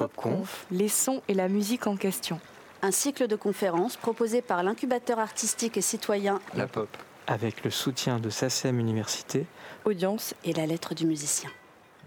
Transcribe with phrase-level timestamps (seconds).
[0.00, 2.40] PopConf, les sons et la musique en question.
[2.80, 6.88] Un cycle de conférences proposé par l'incubateur artistique et citoyen La Pop.
[7.26, 9.44] avec le soutien de SACEM Université,
[9.84, 11.50] Audience et la lettre du musicien.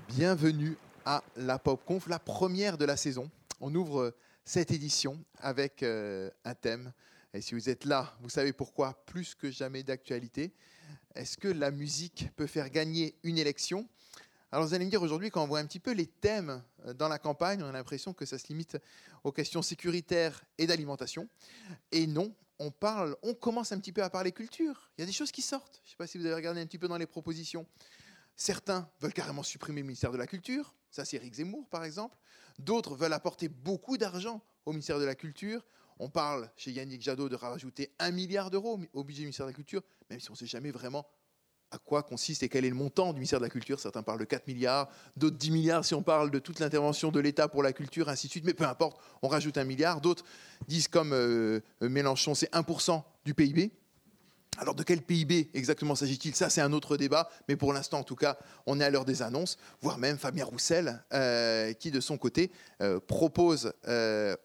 [0.09, 0.75] Bienvenue
[1.05, 3.29] à la PopConf, la première de la saison.
[3.61, 6.93] On ouvre cette édition avec euh, un thème.
[7.35, 10.51] Et si vous êtes là, vous savez pourquoi, plus que jamais d'actualité.
[11.13, 13.87] Est-ce que la musique peut faire gagner une élection?
[14.53, 16.93] Alors vous allez me dire aujourd'hui, quand on voit un petit peu les thèmes euh,
[16.93, 18.77] dans la campagne, on a l'impression que ça se limite
[19.23, 21.27] aux questions sécuritaires et d'alimentation.
[21.91, 24.91] Et non, on parle, on commence un petit peu à parler culture.
[24.95, 25.81] Il y a des choses qui sortent.
[25.83, 27.65] Je ne sais pas si vous avez regardé un petit peu dans les propositions.
[28.35, 30.75] Certains veulent carrément supprimer le ministère de la Culture.
[30.91, 32.15] Ça, c'est Eric Zemmour, par exemple.
[32.59, 35.65] D'autres veulent apporter beaucoup d'argent au ministère de la Culture.
[35.97, 39.51] On parle chez Yannick Jadot de rajouter un milliard d'euros au budget du ministère de
[39.51, 41.07] la Culture, même si on ne sait jamais vraiment
[41.73, 43.79] à quoi consiste et quel est le montant du ministère de la Culture.
[43.79, 47.19] Certains parlent de 4 milliards, d'autres 10 milliards si on parle de toute l'intervention de
[47.19, 48.45] l'État pour la culture, ainsi de suite.
[48.45, 49.99] Mais peu importe, on rajoute un milliard.
[49.99, 50.23] D'autres
[50.67, 53.71] disent comme euh, Mélenchon, c'est 1% du PIB.
[54.59, 56.35] Alors de quel PIB exactement s'agit-il?
[56.35, 59.03] Ça, c'est un autre débat, mais pour l'instant, en tout cas, on est à l'heure
[59.03, 63.73] des annonces, voire même Fabien Roussel, euh, qui de son côté euh, propose,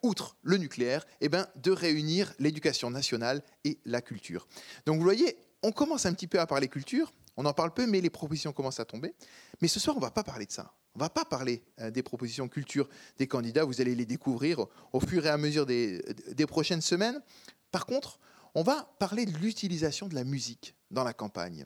[0.02, 4.48] outre le nucléaire, eh ben, de réunir l'éducation nationale et la culture.
[4.86, 7.86] Donc vous voyez, on commence un petit peu à parler culture, on en parle peu,
[7.86, 9.14] mais les propositions commencent à tomber.
[9.62, 10.72] Mais ce soir, on ne va pas parler de ça.
[10.97, 14.98] On ne va pas parler des propositions culture des candidats, vous allez les découvrir au
[14.98, 16.03] fur et à mesure des,
[16.48, 17.22] prochaines semaines.
[17.70, 18.19] Par contre,
[18.56, 21.64] on va parler de l'utilisation de la musique dans la campagne.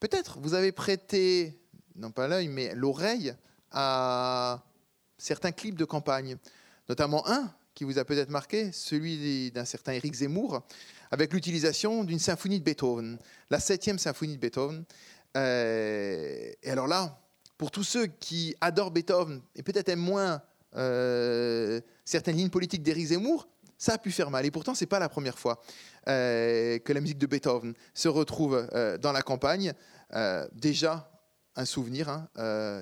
[0.00, 1.56] Peut-être vous avez prêté,
[1.94, 3.32] non pas l'œil, mais l'oreille
[3.70, 4.64] à
[5.18, 6.36] certains clips de campagne,
[6.88, 10.66] notamment un qui vous a peut-être marqué, celui d'un certain Eric Zemmour,
[11.10, 13.18] avec l'utilisation d'une symphonie de Beethoven,
[13.50, 14.84] la septième symphonie de Beethoven.
[15.36, 17.20] Euh, et alors là,
[17.58, 20.42] pour tous ceux qui adorent Beethoven et peut-être aiment moins
[20.76, 23.48] euh, certaines lignes politiques d'Eric Zemmour,
[23.78, 24.46] ça a pu faire mal.
[24.46, 25.60] Et pourtant, ce n'est pas la première fois
[26.08, 28.68] euh, que la musique de Beethoven se retrouve
[29.00, 29.74] dans la campagne.
[30.52, 31.10] Déjà,
[31.56, 32.28] un souvenir, hein,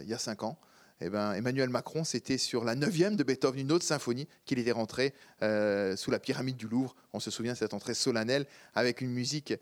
[0.02, 0.58] il y a cinq ans.
[1.00, 4.72] Eh ben, Emmanuel Macron, c'était sur la neuvième de Beethoven, une autre symphonie, qu'il était
[4.72, 6.94] rentré sous la pyramide du Louvre.
[7.12, 9.54] On se souvient de cette entrée solennelle avec une musique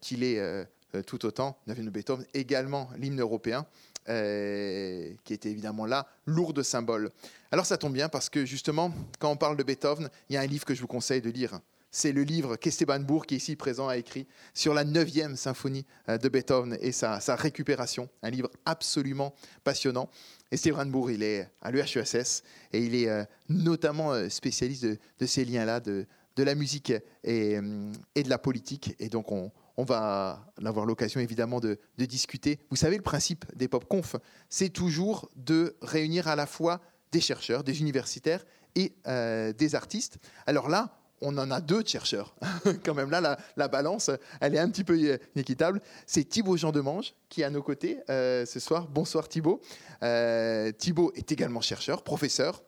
[0.00, 0.66] qu'il est
[1.06, 3.66] tout autant, neuvième de Beethoven, également l'hymne européen.
[4.06, 7.10] qui était évidemment là, lourd de symboles.
[7.52, 10.40] Alors ça tombe bien parce que justement, quand on parle de Beethoven, il y a
[10.40, 11.60] un livre que je vous conseille de lire.
[11.90, 15.86] C'est le livre qu'Esteban Bourg, qui est ici présent, a écrit sur la 9e symphonie
[16.08, 18.10] euh, de Beethoven et sa, récupération.
[18.22, 19.34] Un livre absolument
[19.64, 20.10] passionnant.
[20.50, 22.42] Esteban Bourg, il est à l'UHESS
[22.72, 26.92] et il est euh, notamment euh, spécialiste de, ces liens-là, de, la musique
[27.24, 28.94] et, de la politique.
[28.98, 29.50] Et donc, on,
[29.84, 32.60] va avoir l'occasion évidemment de, discuter.
[32.70, 34.16] Vous savez, le principe des pop-conf,
[34.48, 36.80] c'est toujours de réunir à la fois
[37.12, 38.44] des chercheurs, des universitaires
[38.74, 40.18] et euh, des artistes.
[40.46, 42.34] Alors là, on en a deux chercheurs.
[42.84, 44.98] Quand même, là, la, balance, elle est un petit peu
[45.34, 45.80] inéquitable.
[46.06, 48.88] C'est Thibaut Jean Demange qui est à nos côtés euh, ce soir.
[48.88, 49.60] Bonsoir Thibaut.
[50.02, 52.62] Euh, Thibaut est également chercheur, professeur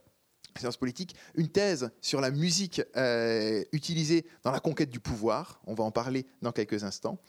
[0.58, 2.82] sciences politiques, une thèse sur la musique
[3.72, 5.60] utilisée dans la conquête du pouvoir.
[5.64, 7.20] On va en parler dans quelques instants.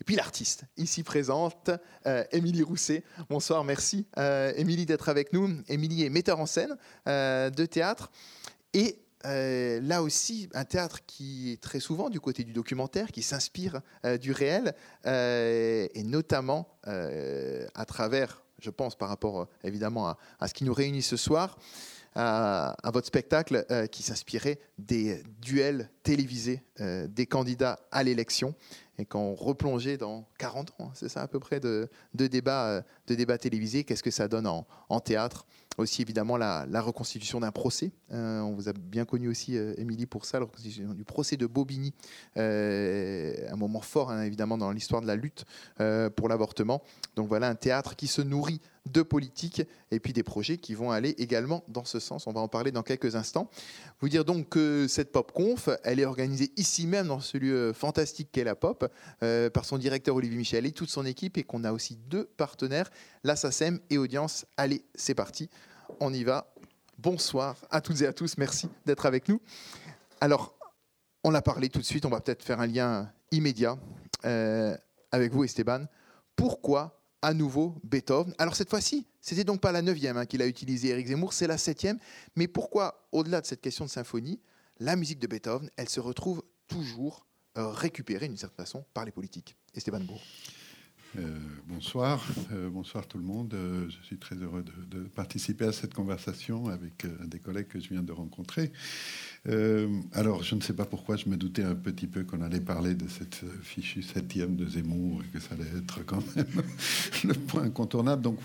[0.00, 1.70] Et puis l'artiste, ici présente,
[2.06, 3.04] euh, Émilie Rousset.
[3.30, 5.48] Bonsoir, merci euh, Émilie d'être avec nous.
[5.68, 8.10] Émilie est metteur en scène euh, de théâtre
[8.72, 13.80] et là aussi, un théâtre qui est très souvent du côté du documentaire, qui s'inspire
[14.20, 14.74] du réel,
[15.04, 20.08] et notamment à travers, je pense par rapport évidemment
[20.40, 21.58] à, ce qui nous réunit ce soir,
[22.14, 28.54] à, votre spectacle qui s'inspirait des duels télévisés des candidats à l'élection
[28.98, 32.82] et qu'on replongeait dans 40 ans, hein, c'est ça à peu près, de, débats euh,
[33.06, 35.46] de télévisés, qu'est-ce que ça donne en théâtre?
[35.76, 37.90] Aussi évidemment la, reconstitution d'un procès.
[38.14, 41.92] Euh, on vous a bien connu aussi, euh, Émilie, pour ça, du procès de Bobigny,
[42.36, 45.44] un moment fort hein, évidemment dans l'histoire de la lutte
[46.16, 46.82] pour l'avortement.
[47.16, 48.60] Donc voilà un théâtre qui se nourrit
[48.90, 52.26] de politique et puis des projets qui vont aller également dans ce sens.
[52.26, 53.50] On va en parler dans quelques instants.
[54.00, 57.72] Vous dire donc que cette Pop Conf, elle est organisée ici même dans ce lieu
[57.72, 58.90] fantastique qu'est la Pop
[59.22, 62.24] euh, par son directeur Olivier Michel et toute son équipe et qu'on a aussi deux
[62.24, 62.90] partenaires,
[63.22, 64.44] la SACEM et Audience.
[64.56, 65.48] Allez, c'est parti,
[66.00, 66.53] on y va.
[66.98, 69.40] Bonsoir à toutes et à tous, merci d'être avec nous.
[70.20, 70.56] Alors,
[71.24, 73.76] on l'a parlé tout de suite, on va peut-être faire un lien immédiat
[74.24, 74.76] euh,
[75.10, 75.86] avec vous Esteban.
[76.36, 78.32] Pourquoi à nouveau Beethoven?
[78.38, 81.46] Alors cette fois-ci, c'était donc pas la neuvième hein, qu'il a utilisé Eric Zemmour, c'est
[81.46, 81.98] la septième.
[82.36, 84.40] Mais pourquoi, au-delà de cette question de symphonie,
[84.78, 87.26] la musique de Beethoven, elle se retrouve toujours
[87.58, 89.56] euh, récupérée d'une certaine façon par les politiques?
[89.74, 90.22] Esteban Bourg.
[91.16, 91.38] Euh,
[91.68, 93.54] bonsoir, euh, bonsoir tout le monde.
[93.54, 97.88] Euh, je suis très heureux de, participer à cette conversation avec des collègues que je
[97.88, 98.72] viens de rencontrer.
[100.12, 102.94] alors, je ne sais pas pourquoi je me doutais un petit peu qu'on allait parler
[102.94, 106.46] de cette fichue septième de Zemmour et que ça allait être quand même
[107.24, 108.22] le point incontournable.
[108.22, 108.40] Donc,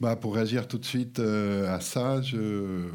[0.00, 2.86] bah, pour réagir tout de suite à ça, je,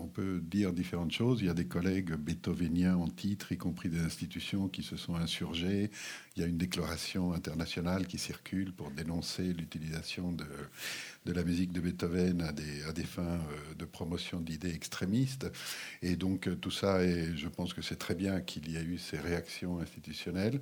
[0.00, 1.40] on peut dire différentes choses.
[1.40, 5.16] Il y a des collègues beethoveniens en titre, y compris des institutions qui se sont
[5.16, 5.90] insurgées.
[6.36, 10.46] Il y a une déclaration internationale qui circule pour dénoncer l'utilisation de,
[11.28, 15.46] de la musique de Beethoven à des, fins euh, de promotion d'idées extrémistes.
[16.00, 18.82] Et donc euh, tout ça, et je pense que c'est très bien qu'il y ait
[18.82, 20.58] eu ces réactions institutionnelles.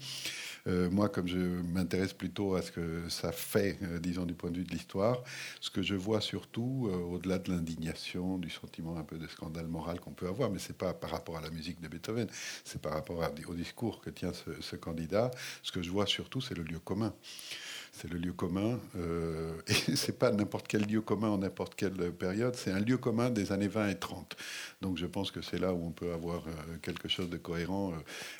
[0.67, 4.57] Euh, moi, comme je m'intéresse plutôt à ce que ça fait, disons du point de
[4.57, 5.23] vue de l'histoire,
[5.61, 10.01] ce que je vois surtout, au-delà de l'indignation, du sentiment un peu de scandale moral
[10.01, 12.27] qu'on peut avoir, mais c'est pas par rapport à la musique de Beethoven,
[12.65, 15.31] c'est par rapport au discours que tient ce candidat.
[15.63, 17.15] Ce que je vois surtout, c'est le lieu commun
[17.97, 18.79] c'est le lieu commun.
[18.97, 22.99] Euh, et c'est pas n'importe quel lieu commun en n'importe quelle période, c'est un lieu
[22.99, 24.37] commun des années 20 et 30.
[24.83, 27.93] Donc je pense que c'est là où on peut avoir euh, quelque chose de cohérent
[27.93, 27.97] euh,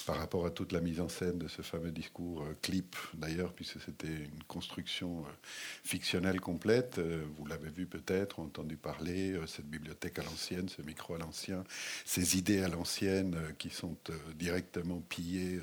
[0.07, 3.81] par rapport à toute la mise en scène de ce fameux discours clip, d'ailleurs, puisque
[3.81, 5.25] c'était une construction
[5.85, 7.01] fictionnelle complète.
[7.37, 11.65] vous l'avez vu peut-être, entendu parler, cette bibliothèque à l'ancienne, ce micro à l'ancien,
[12.05, 13.97] ces idées à l'ancienne qui sont
[14.39, 15.61] directement pillées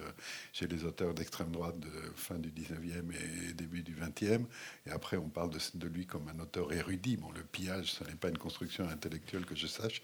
[0.52, 4.46] chez les auteurs d'extrême droite de fin du 19e et début du 20e.
[4.88, 7.18] Et après, on parle de, de lui comme un auteur érudit.
[7.18, 10.02] Bon, le pillage, ce n'est pas une construction intellectuelle que je sache.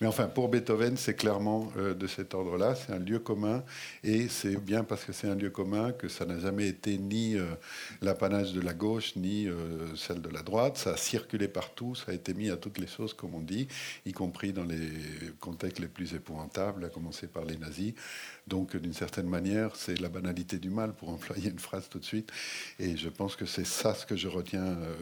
[0.00, 2.74] Mais enfin, pour Beethoven, c'est clairement euh, de cet ordre-là.
[2.74, 3.64] C'est un lieu commun.
[4.04, 7.36] Et c'est bien parce que c'est un lieu commun que ça n'a jamais été ni
[7.36, 7.46] euh,
[8.00, 10.78] l'apanage de la gauche, ni euh, celle de la droite.
[10.78, 11.94] Ça a circulé partout.
[11.94, 13.68] Ça a été mis à toutes les sauces, comme on dit,
[14.06, 14.88] y compris dans les
[15.40, 17.94] contextes les plus épouvantables, à commencer par les nazis.
[18.48, 22.04] Donc, d'une certaine manière, c'est la banalité du mal, pour employer une phrase tout de
[22.04, 22.30] suite.
[22.78, 24.94] Et je pense que c'est ça ce que je retiens euh,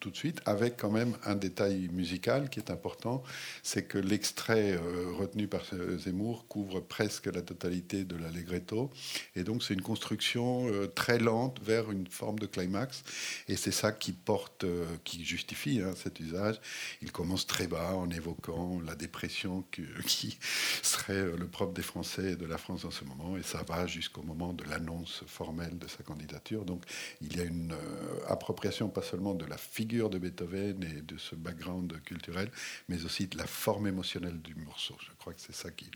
[0.00, 3.22] tout, de suite, avec quand même un détail musical qui est important,
[3.62, 5.62] c'est que l'extrait euh, retenu par
[5.98, 8.90] Zemmour couvre presque la totalité de l'allegretto.
[9.34, 13.02] Et donc, c'est une construction euh, très lente vers une forme de climax.
[13.48, 14.64] Et c'est ça qui porte,
[15.04, 16.60] qui justifie hein, cet usage.
[17.02, 19.64] Il commence très bas en évoquant la dépression
[20.06, 20.38] qui
[20.82, 24.22] serait le propre des Français de la France en ce moment, et ça va jusqu'au
[24.22, 26.64] moment de l'annonce formelle de sa candidature.
[26.64, 26.82] Donc
[27.20, 31.16] il y a une euh, appropriation pas seulement de la figure de Beethoven et de
[31.18, 32.50] ce background culturel,
[32.88, 34.96] mais aussi de la forme émotionnelle du morceau.
[35.00, 35.90] Je crois que c'est ça qui,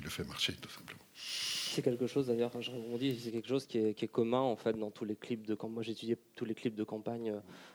[0.00, 1.00] le fait marcher, tout simplement.
[1.14, 4.90] C'est quelque chose d'ailleurs, je rebondis, c'est quelque chose qui est, commun en fait dans
[4.90, 5.74] tous les clips de campagne.
[5.74, 7.34] Moi étudié tous les clips de campagne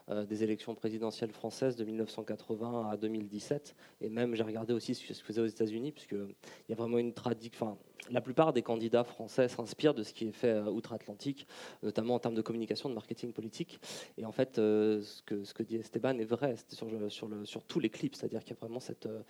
[0.09, 5.07] euh, des élections présidentielles françaises de 1980 à 2017 et même j'ai regardé aussi ce
[5.07, 7.77] que se faisait aux États-Unis puisque il y a vraiment une traduction,
[8.09, 11.47] la plupart des candidats français s'inspirent de ce qui est fait euh, outre-Atlantique,
[11.83, 13.79] notamment en termes de communication, de marketing politique.
[14.17, 16.87] Et en fait, euh, ce, que, dit Esteban est vrai sur,
[17.45, 19.21] sur, tous les clips, c'est-à-dire qu'il y a vraiment cette, euh,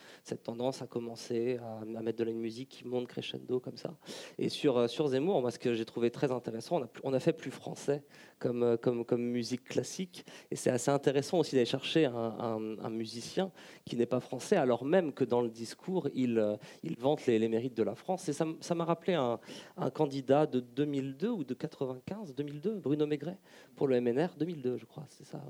[0.43, 3.95] tendance à commencer à, mettre de la musique qui monte crescendo comme ça.
[4.37, 8.03] Et sur, Zemmour, ce que j'ai trouvé très intéressant, on a, fait plus français
[8.39, 8.77] comme,
[9.17, 10.25] musique classique.
[10.49, 13.51] Et c'est assez intéressant aussi d'aller chercher un, musicien
[13.85, 16.57] qui n'est pas français, alors même que dans le discours, il,
[16.97, 18.23] vante les, mérites de la France.
[18.61, 19.39] Ça m'a rappelé un,
[19.93, 23.37] candidat de 2002 ou de 95, 2002, Bruno Maigret,
[23.75, 25.41] pour le MNR, 2002 je crois, c'est ça,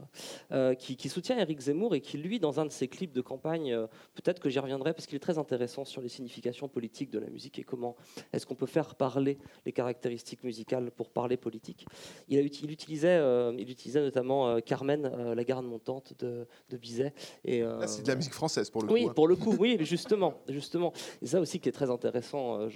[0.52, 3.74] euh, qui, soutient Eric Zemmour et qui, lui, dans un de ses clips de campagne,
[3.74, 7.20] euh, peut-être que j'y reviendrai parce qu'il est très intéressant sur les significations politiques de
[7.20, 7.96] la musique et comment
[8.32, 11.86] est-ce qu'on peut faire parler les caractéristiques musicales pour parler politique.
[12.30, 17.14] Il, a, il, utilisait, euh, il utilisait notamment Carmen, la garde montante de, de Bizet.
[17.44, 18.94] Et, c'est de la musique française pour le coup.
[18.94, 19.14] Oui, hein.
[19.14, 20.94] pour le coup, oui, justement, justement.
[21.22, 22.70] Et ça aussi qui est très intéressant,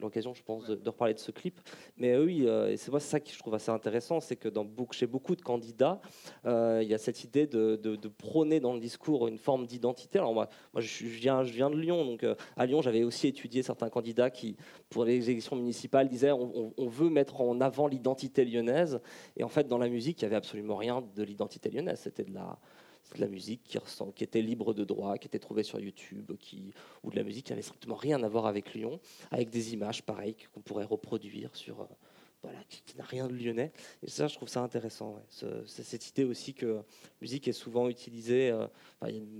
[0.00, 1.60] l'occasion, je pense, de, reparler de ce clip.
[1.96, 5.06] Mais oui, et c'est moi ça que je trouve assez intéressant, c'est que dans, chez
[5.06, 6.00] beaucoup de candidats,
[6.46, 7.78] euh, il y a cette idée de,
[8.18, 10.18] prôner dans le discours une forme d'identité.
[10.18, 13.28] Alors moi, moi je, viens, je viens de Lyon, donc euh, à Lyon, j'avais aussi
[13.28, 14.56] étudié certains candidats qui,
[14.88, 19.00] pour les élections municipales, disaient on, on veut mettre en avant l'identité lyonnaise.
[19.36, 22.00] Et en fait, dans la musique, il n'y avait absolument rien de l'identité lyonnaise.
[22.00, 22.58] C'était de la
[23.14, 26.32] de la musique qui, était libre de droit, qui était trouvée sur YouTube,
[27.02, 29.00] ou de la musique qui n'avait strictement rien à voir avec Lyon,
[29.30, 31.86] avec des images pareilles qu'on pourrait reproduire sur, euh,
[32.42, 33.72] voilà, qui, n'a rien de lyonnais.
[34.02, 35.20] Et ça, je trouve ça intéressant.
[35.66, 36.84] Cette idée aussi que la
[37.20, 38.66] musique est souvent utilisée, euh,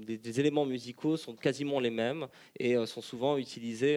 [0.07, 2.27] des, éléments musicaux sont quasiment les mêmes
[2.59, 3.97] et euh, sont souvent utilisés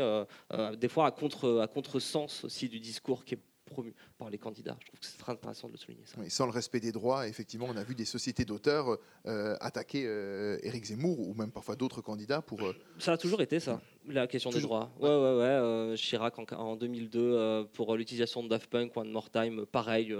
[0.77, 4.77] des fois à contre à contresens aussi du discours qui est promu par les candidats.
[4.79, 6.03] Je trouve que c'est très intéressant de le souligner.
[6.05, 6.17] Ça.
[6.29, 10.57] sans le respect des droits, effectivement, on a vu des sociétés d'auteurs euh, attaquer euh,
[10.63, 12.61] Éric Zemmour ou même parfois d'autres candidats pour.
[12.61, 14.91] Euh, ça a toujours été ça, la question des droits.
[14.99, 15.95] Ouais, ouais, ouais.
[15.97, 20.15] Chirac en, 2002 pour l'utilisation de Daft Punk, One More Time, pareil.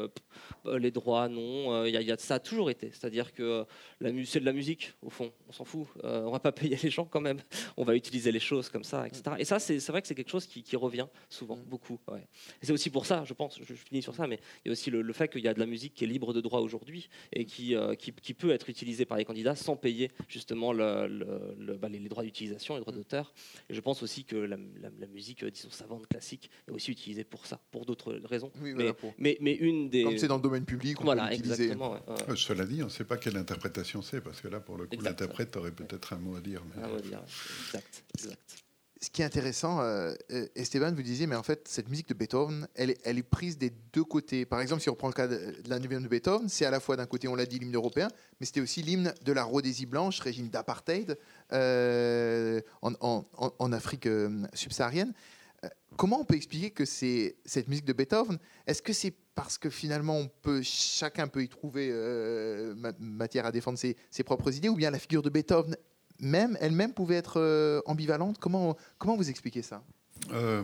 [0.65, 1.85] les droits, non.
[1.85, 2.91] Il y a, ça a toujours été.
[2.91, 3.65] C'est-à-dire que
[4.25, 5.31] c'est de la musique, au fond.
[5.47, 5.87] On s'en fout.
[6.03, 7.39] on va pas payer les gens quand même.
[7.77, 9.23] On va utiliser les choses comme ça, etc.
[9.37, 11.63] Et ça, c'est vrai que c'est quelque chose qui, revient souvent, mm.
[11.63, 11.99] beaucoup.
[12.07, 12.25] Ouais.
[12.61, 14.71] Et c'est aussi pour ça, je pense, je, finis sur ça, mais il y a
[14.71, 17.09] aussi le, fait qu'il y a de la musique qui est libre de droit aujourd'hui
[17.31, 21.89] et qui, qui, qui peut être utilisée par les candidats sans payer justement le, bah,
[21.89, 23.33] les, droits d'utilisation, les droits d'auteur.
[23.69, 24.57] Et je pense aussi que la,
[25.07, 28.51] musique, euh, disons, savante, classique, est aussi utilisée pour ça, pour d'autres raisons.
[29.17, 30.03] mais, mais, une des...
[30.03, 31.97] Comme c'est dans le domaine public, on voilà, exactement.
[32.07, 34.87] Euh, cela dit, on ne sait pas quelle interprétation c'est, parce que là, pour le
[34.87, 36.61] coup, l'interprète aurait peut-être un mot à dire.
[36.77, 37.21] Un mot à dire,
[37.67, 38.03] exact.
[38.17, 38.62] exact
[39.03, 42.13] ce qui est intéressant, euh, euh, Esteban, vous disiez, mais en fait, cette musique de
[42.13, 44.45] Beethoven, elle est, prise des deux côtés.
[44.45, 46.79] Par exemple, si on prend le cas de, la neuvième de Beethoven, c'est à la
[46.79, 48.07] fois d'un côté, on l'a dit, l'hymne européen,
[48.39, 51.17] mais c'était aussi l'hymne de la Rhodésie blanche, régime d'apartheid
[51.51, 54.07] euh, en, Afrique
[54.53, 55.13] subsaharienne.
[55.97, 59.69] Comment on peut expliquer que c'est cette musique de Beethoven Est-ce que c'est parce que
[59.69, 60.27] finalement,
[60.61, 61.91] chacun peut y trouver
[62.99, 65.75] matière à défendre ses, ses propres idées, ou bien la figure de Beethoven
[66.19, 68.37] même, elle-même pouvait être euh, ambivalente.
[68.39, 69.83] Comment, comment vous expliquez ça?
[70.31, 70.63] Euh,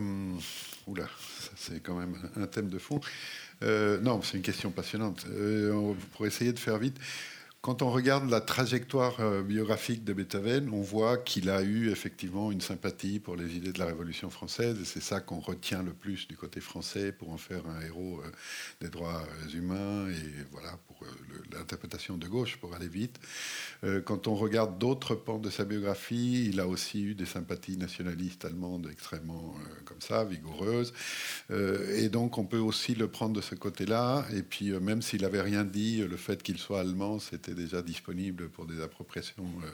[0.88, 1.08] Oula,
[1.56, 3.00] c'est quand même un thème de fond.
[3.62, 5.26] Euh, non, c'est une question passionnante.
[6.14, 6.98] pour essayer de faire vite,
[7.62, 12.54] quand on regarde la trajectoire euh, biographique de Beethoven, on voit qu'il a eu effectivement
[12.54, 15.92] une sympathie pour les idées de la Révolution française, et c'est ça qu'on retient le
[15.92, 18.32] plus du côté français pour en faire un héros euh,
[18.80, 21.00] des droits euh, humains, et voilà, pour
[21.52, 23.20] l'interprétation de gauche, pour aller vite.
[24.06, 28.44] Quand on regarde d'autres pans de sa biographie, il a aussi eu des sympathies nationalistes
[28.44, 30.94] allemandes extrêmement comme ça, vigoureuses,
[31.50, 35.42] et donc on peut aussi le prendre de ce côté-là, et puis même s'il n'avait
[35.42, 39.70] rien dit, le fait qu'il soit allemand, c'était déjà disponible pour des appropriations euh,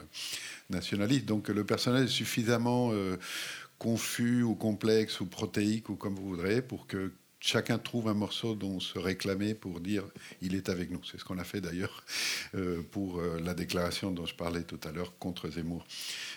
[0.70, 1.26] nationalistes.
[1.26, 3.18] Donc le personnel est suffisamment euh,
[3.78, 8.56] confus ou complexe ou protéique ou comme vous voudrez pour que chacun trouve un morceau
[8.56, 10.04] dont se réclamer pour dire
[10.42, 11.02] il est avec nous.
[11.04, 12.04] C'est ce qu'on a fait d'ailleurs
[12.56, 15.86] euh, pour la déclaration dont je parlais tout à l'heure contre Zemmour.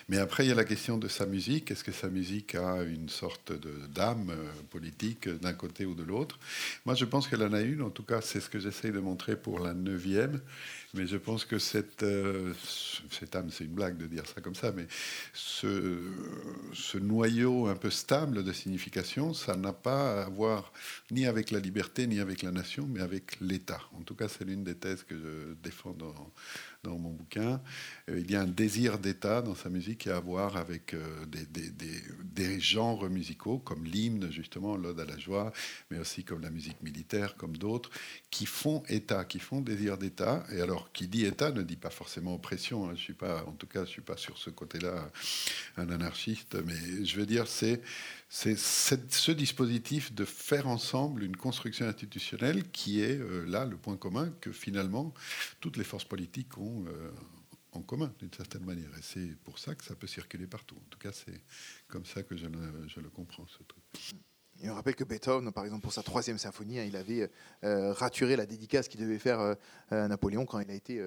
[0.07, 1.71] Mais après, il y a la question de sa musique.
[1.71, 3.53] Est-ce que sa musique a une sorte
[3.91, 4.31] d'âme
[4.69, 6.37] politique d'un côté ou de l'autre?
[6.85, 7.81] Moi, je pense qu'elle en a une.
[7.81, 10.41] En tout cas, c'est ce que j'essaye de montrer pour la neuvième.
[10.95, 12.53] Mais je pense que cette, euh,
[13.11, 14.87] cette âme, c'est une blague de dire ça comme ça, mais
[15.33, 16.01] ce,
[16.73, 20.73] ce noyau un peu stable de signification, ça n'a pas à voir
[21.11, 23.81] ni avec la liberté, ni avec la nation, mais avec l'État.
[23.93, 26.33] En tout cas, c'est l'une des thèses que je défends dans,
[26.83, 27.61] dans mon bouquin.
[28.09, 30.93] Euh, il y a un désir d'État dans sa musique qui a à voir avec
[30.93, 35.53] euh, des, genres musicaux, comme l'hymne, justement, l'Ode à la joie,
[35.91, 37.89] mais aussi comme la musique militaire, comme d'autres,
[38.31, 40.45] qui font État, qui font désir d'État.
[40.51, 42.89] Et alors, qui dit État ne dit pas forcément oppression.
[42.89, 42.93] Hein.
[42.95, 45.11] Je suis pas, en tout cas, je suis pas sur ce côté-là
[45.77, 47.81] un anarchiste, mais je veux dire, c'est
[48.29, 54.31] ce dispositif de faire ensemble une construction institutionnelle qui est euh, là le point commun
[54.41, 55.13] que finalement
[55.59, 56.85] toutes les forces politiques ont
[57.71, 58.89] en commun d'une certaine manière.
[58.97, 60.75] Et c'est pour ça que ça peut circuler partout.
[60.75, 61.41] En tout cas, c'est
[61.87, 63.83] comme ça que je le, comprends, ce truc.
[64.61, 67.29] Et on rappelle que Beethoven, par exemple, pour sa troisième symphonie, hein, il avait
[67.63, 69.55] euh, raturé la dédicace qu'il devait faire
[69.89, 71.01] à Napoléon quand il a été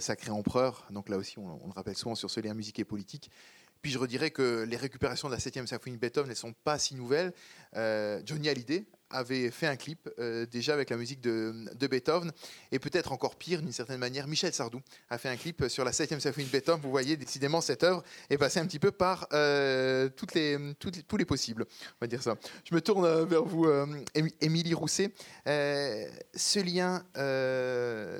[0.00, 0.86] sacré empereur.
[0.90, 3.30] Donc là aussi, on, le rappelle souvent sur ce lien musique et politique.
[3.82, 6.78] Puis je redirais que les récupérations de la 7e symphonie de Beethoven ne sont pas
[6.78, 7.32] si nouvelles.
[7.76, 12.32] Euh, Johnny Hallyday avait fait un clip euh, déjà avec la musique de, Beethoven.
[12.72, 15.92] Et peut-être encore pire, d'une certaine manière, Michel Sardou a fait un clip sur la
[15.92, 16.80] 7e symphonie de Beethoven.
[16.82, 21.16] Vous voyez, décidément, cette œuvre est passée un petit peu par euh, toutes les, tous
[21.16, 21.64] les possibles.
[21.68, 22.36] On va dire ça.
[22.68, 23.66] Je me tourne vers vous,
[24.40, 25.12] Émilie Rousset.
[25.46, 27.04] ce lien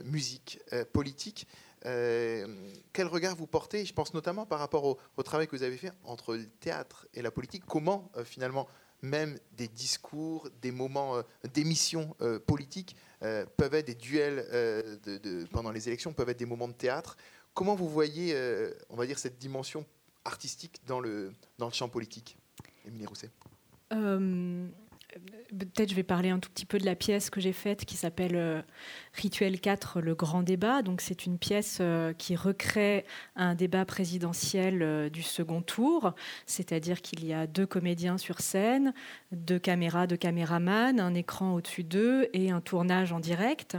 [0.04, 0.60] musique,
[0.92, 1.46] politique,
[1.86, 2.46] euh,
[2.92, 5.92] quel regard vous portez Je pense notamment par rapport au, travail que vous avez fait
[6.04, 7.64] entre le théâtre et la politique?
[7.66, 8.66] Comment euh, finalement
[9.06, 11.22] même des discours, des moments euh,
[11.54, 12.14] d'émissions
[12.46, 12.96] politiques
[13.56, 14.44] peuvent être des duels
[15.50, 17.16] pendant les élections, peuvent être des moments de théâtre.
[17.54, 18.36] Comment vous voyez,
[18.90, 19.86] on va dire, cette dimension
[20.24, 22.36] artistique dans le, dans le champ politique
[22.84, 23.30] Émilie Rousset?
[25.58, 27.96] Peut-être je vais parler un tout petit peu de la pièce que j'ai faite qui
[27.96, 28.62] s'appelle euh,
[29.16, 30.82] Rituel 4, le grand débat.
[30.82, 36.12] Donc c'est une pièce euh, qui recrée un débat présidentiel euh, du second tour,
[36.44, 38.92] c'est-à-dire qu'il y a deux comédiens sur scène,
[39.32, 43.78] deux caméras, deux caméramans, un écran au-dessus d'eux et un tournage en direct.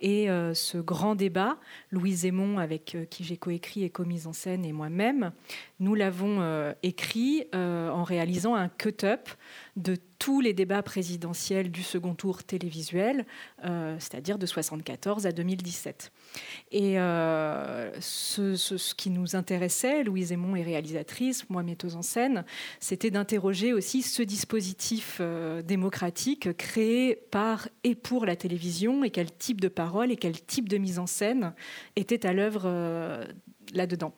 [0.00, 1.58] Et ce grand débat,
[1.90, 5.32] Louise Aymon, avec qui j'ai coécrit et commis en scène, et moi-même,
[5.80, 9.28] nous l'avons écrit en réalisant un cut-up
[9.76, 13.24] de tous les débats présidentiels du second tour télévisuel,
[13.64, 14.46] euh, c'est-à-dire de
[14.78, 16.12] 1974 à 2017.
[16.72, 22.44] Et euh, ce, qui nous intéressait, Louise Aymon est réalisatrice, moi metteuse en scène,
[22.80, 29.30] c'était d'interroger aussi ce dispositif euh, démocratique créé par et pour la télévision et quel
[29.30, 31.52] type de parole et quel type de mise en scène
[31.96, 33.26] était à l'œuvre
[33.72, 34.14] là-dedans.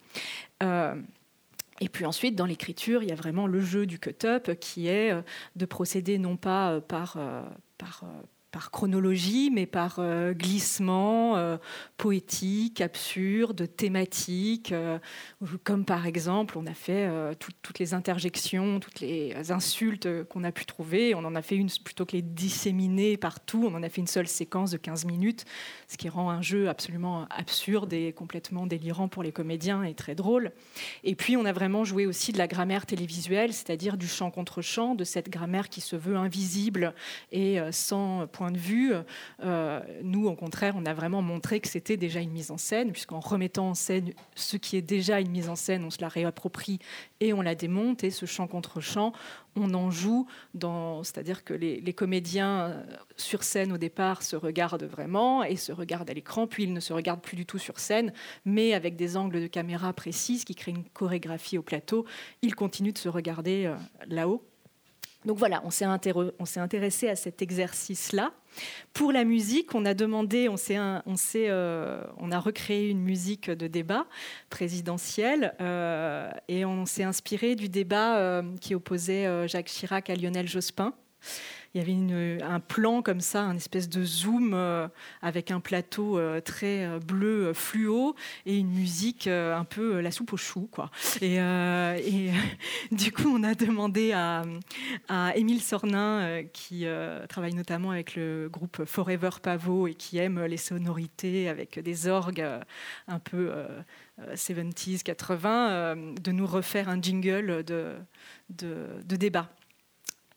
[1.81, 5.13] Et puis ensuite, dans l'écriture, il y a vraiment le jeu du cut-up qui est
[5.13, 5.23] euh,
[5.57, 7.43] de procéder non pas euh, par, euh,
[7.79, 8.05] par
[8.51, 11.57] par chronologie, mais par euh, glissement euh,
[11.97, 14.99] poétique, absurde, thématique, euh,
[15.63, 20.65] comme par exemple, on a fait toutes les interjections, toutes les insultes qu'on a pu
[20.65, 24.01] trouver, on en a fait une plutôt que les disséminer partout, on en a fait
[24.01, 25.45] une seule séquence de 15 minutes,
[25.89, 30.15] ce qui rend un jeu absolument absurde et complètement délirant pour les comédiens et très
[30.15, 30.53] drôle.
[31.05, 34.63] Et puis on a vraiment joué aussi de la grammaire télévisuelle, c'est-à-dire du chant contre
[34.63, 36.95] chant, de cette grammaire qui se veut invisible
[37.33, 38.95] et sans point de vue.
[39.45, 42.91] Euh, nous, au contraire, on a vraiment montré que c'était déjà une mise en scène,
[42.91, 46.09] puisqu'en remettant en scène ce qui est déjà une mise en scène, on se la
[46.09, 46.79] réapproprie
[47.21, 48.03] et on la démonte.
[48.03, 49.13] Et ce chant contre chant,
[49.57, 52.83] on en joue, c'est-à-dire que les, comédiens euh,
[53.19, 56.81] sur scène au départ se regardent vraiment et se regardent à l'écran, puis ils ne
[56.81, 58.15] se regardent plus du tout sur scène,
[58.47, 62.07] mais avec des angles de caméra précis qui créent une chorégraphie au plateau,
[62.41, 63.77] ils continuent de se regarder euh,
[64.09, 64.50] là-haut.
[65.27, 68.33] Donc voilà, on s'est, intéressé à cet exercice-là.
[68.95, 70.57] Pour la musique, on a demandé, on,
[71.37, 74.07] euh, a recréé une musique de débat
[74.49, 80.49] présidentiel euh, et on s'est inspiré du débat euh, qui opposait Jacques Chirac à Lionel
[80.49, 80.95] Jospin
[81.73, 84.89] il y avait un plan comme ça, un espèce de zoom euh,
[85.23, 90.33] avec un plateau euh, très euh, bleu fluo et une musique un peu la soupe
[90.33, 90.69] aux choux.
[91.23, 91.39] Et,
[92.91, 94.43] du coup, on a demandé à,
[95.37, 96.87] Émile Sornin, qui
[97.29, 102.45] travaille notamment avec le groupe Forever Pavot et qui aime les sonorités avec des orgues
[103.07, 103.53] un peu
[104.33, 107.97] 70s, 80, de nous refaire un jingle de
[109.17, 109.51] débat.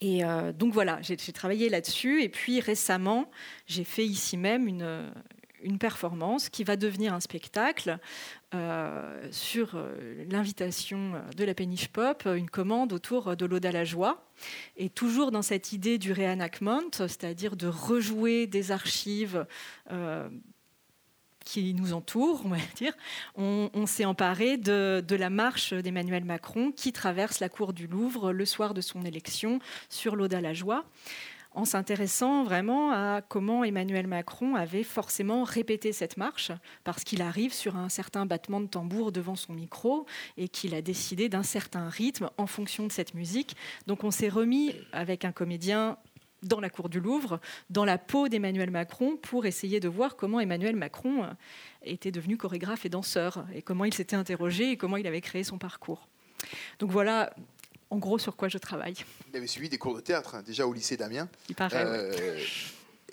[0.03, 2.23] Et euh, donc voilà, j'ai travaillé là-dessus.
[2.23, 3.31] Et puis récemment,
[3.67, 5.11] j'ai fait ici même une,
[5.79, 7.97] performance qui va devenir un spectacle
[8.53, 14.29] euh, sur euh, l'invitation de la péniche pop, une commande autour de l'Oda la joie.
[14.75, 19.45] Et toujours dans cette idée du réanacment, c'est-à-dire de rejouer des archives
[21.43, 22.93] qui nous entoure, on va dire,
[23.35, 28.45] on, s'est emparé de, la marche d'Emmanuel Macron qui traverse la cour du Louvre le
[28.45, 30.85] soir de son élection sur l'Aude à la joie,
[31.51, 36.51] en s'intéressant vraiment à comment Emmanuel Macron avait forcément répété cette marche,
[36.83, 40.05] parce qu'il arrive sur un certain battement de tambour devant son micro
[40.37, 43.55] et qu'il a décidé d'un certain rythme en fonction de cette musique.
[43.85, 45.97] Donc on s'est remis avec un comédien
[46.43, 50.39] dans la cour du Louvre, dans la peau d'Emmanuel Macron, pour essayer de voir comment
[50.39, 51.27] Emmanuel Macron euh,
[51.83, 55.43] était devenu chorégraphe et danseur, et comment il s'était interrogé et comment il avait créé
[55.43, 56.07] son parcours.
[56.79, 57.33] Donc voilà,
[57.89, 58.95] en gros, sur quoi je travaille.
[59.31, 61.29] Il avait suivi des cours de théâtre, hein, déjà au lycée d'Amiens.
[61.49, 61.83] Il paraît.
[61.85, 62.37] Euh,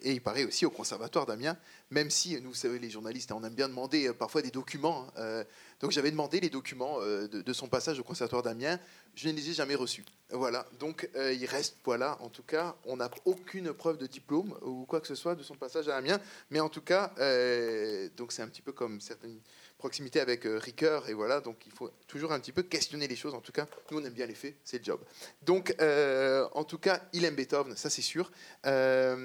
[0.02, 1.56] et il paraît aussi au conservatoire d'Amiens,
[1.90, 5.06] même si, nous, vous savez, les journalistes, on aime bien demander euh, parfois des documents.
[5.16, 5.44] Hein,
[5.80, 8.78] donc j'avais demandé les documents de, son passage au conservatoire d'Amiens
[9.14, 10.04] je ne les ai jamais reçus.
[10.30, 14.56] Voilà, donc euh, il reste, voilà, en tout cas, on n'a aucune preuve de diplôme
[14.62, 18.08] ou quoi que ce soit de son passage à Amiens, mais en tout cas, euh,
[18.16, 19.40] donc c'est un petit peu comme certaines
[19.80, 23.16] proximités avec euh, Ricoeur, et voilà, donc il faut toujours un petit peu questionner les
[23.16, 25.00] choses, en tout cas, nous on aime bien les faits, c'est le job.
[25.42, 28.30] Donc, en tout cas, il aime Beethoven, ça c'est sûr.
[28.64, 29.16] là,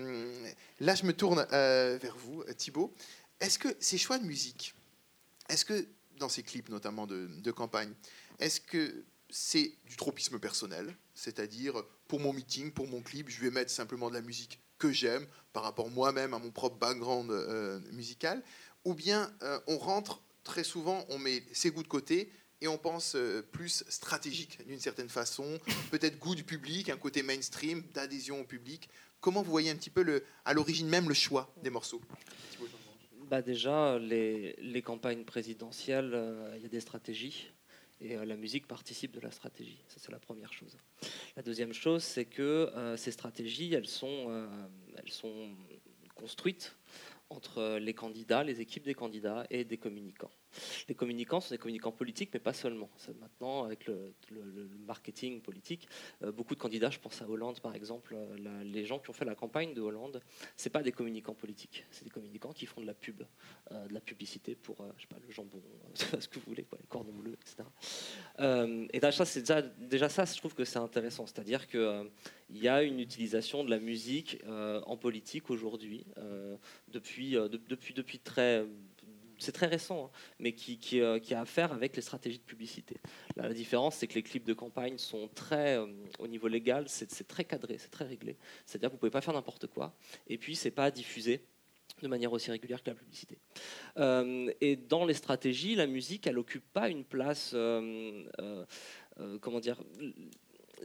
[0.96, 2.94] je me tourne vers vous, Thibault.
[3.40, 4.74] Est-ce que ces choix de musique,
[5.50, 5.86] est-ce que
[6.20, 7.94] dans ces clips notamment de, campagne,
[8.40, 13.52] est-ce que c'est du tropisme personnel, c'est-à-dire pour mon meeting, pour mon clip, je vais
[13.52, 17.80] mettre simplement de la musique que j'aime par rapport moi-même à mon propre background euh,
[17.92, 18.44] musical,
[18.84, 22.32] ou bien euh, on rentre très souvent, on met ses goûts de côté
[22.62, 25.60] et on pense euh, plus stratégique d'une certaine façon,
[25.92, 28.90] peut-être goût du public, un côté mainstream, d'adhésion au public.
[29.20, 32.02] Comment vous voyez un petit peu à l'origine même le choix des morceaux?
[33.30, 36.16] Bah déjà, les, campagnes présidentielles,
[36.56, 37.50] il y a des stratégies.
[38.02, 39.80] Et euh, la musique participe de la stratégie.
[39.88, 40.78] Ça, c'est la première chose.
[41.36, 44.48] La deuxième chose, c'est que euh, ces stratégies, elles sont, euh,
[44.98, 45.56] elles sont
[46.14, 46.76] construites
[47.30, 50.32] entre les candidats, les équipes des candidats et des communicants.
[50.88, 52.90] Les communicants sont des communicants politiques, mais pas seulement.
[53.20, 54.14] Maintenant, avec le,
[54.86, 55.88] marketing politique,
[56.24, 59.14] euh, beaucoup de candidats, je pense à Hollande par exemple, euh, les gens qui ont
[59.14, 60.22] fait la campagne de Hollande,
[60.56, 63.24] c'est pas des communicants politiques, c'est des communicants qui font de la pub,
[63.72, 65.62] de la publicité pour, je sais pas, le jambon,
[65.94, 67.68] ce que vous voulez, quoi, les cordons bleus, etc.
[68.94, 69.00] et
[69.80, 72.10] déjà ça, je trouve que c'est intéressant, c'est-à-dire que
[72.50, 76.06] il y a une utilisation de la musique en politique aujourd'hui
[76.90, 78.66] depuis, depuis, depuis très
[79.40, 82.98] c'est très récent, hein, mais qui, euh, a à faire avec les stratégies de publicité.
[83.36, 85.88] la différence, c'est que les clips de campagne sont très, euh,
[86.20, 88.38] au niveau légal, c'est très cadré, c'est très réglé.
[88.66, 89.94] C'est-à-dire que vous ne pouvez pas faire n'importe quoi,
[90.28, 91.42] et puis c'est pas diffusé
[92.02, 93.38] de manière aussi régulière que la publicité.
[93.98, 97.56] Euh, et dans les stratégies, la musique, elle n'occupe pas une place,
[99.42, 99.82] comment dire,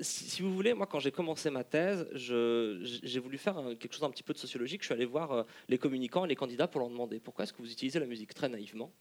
[0.01, 4.11] si, vous voulez, moi, quand j'ai commencé ma thèse, j'ai voulu faire quelque chose un
[4.11, 4.83] petit peu de sociologique.
[4.83, 7.53] Je suis allé voir euh, les communicants et les candidats pour leur demander pourquoi est-ce
[7.53, 8.93] que vous utilisez la musique très naïvement.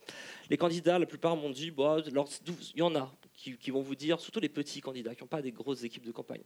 [0.50, 4.20] Les candidats, la plupart m'ont dit, bah, il y en a qui, vont vous dire,
[4.20, 6.44] surtout les petits candidats qui n'ont pas des grosses équipes de campagne.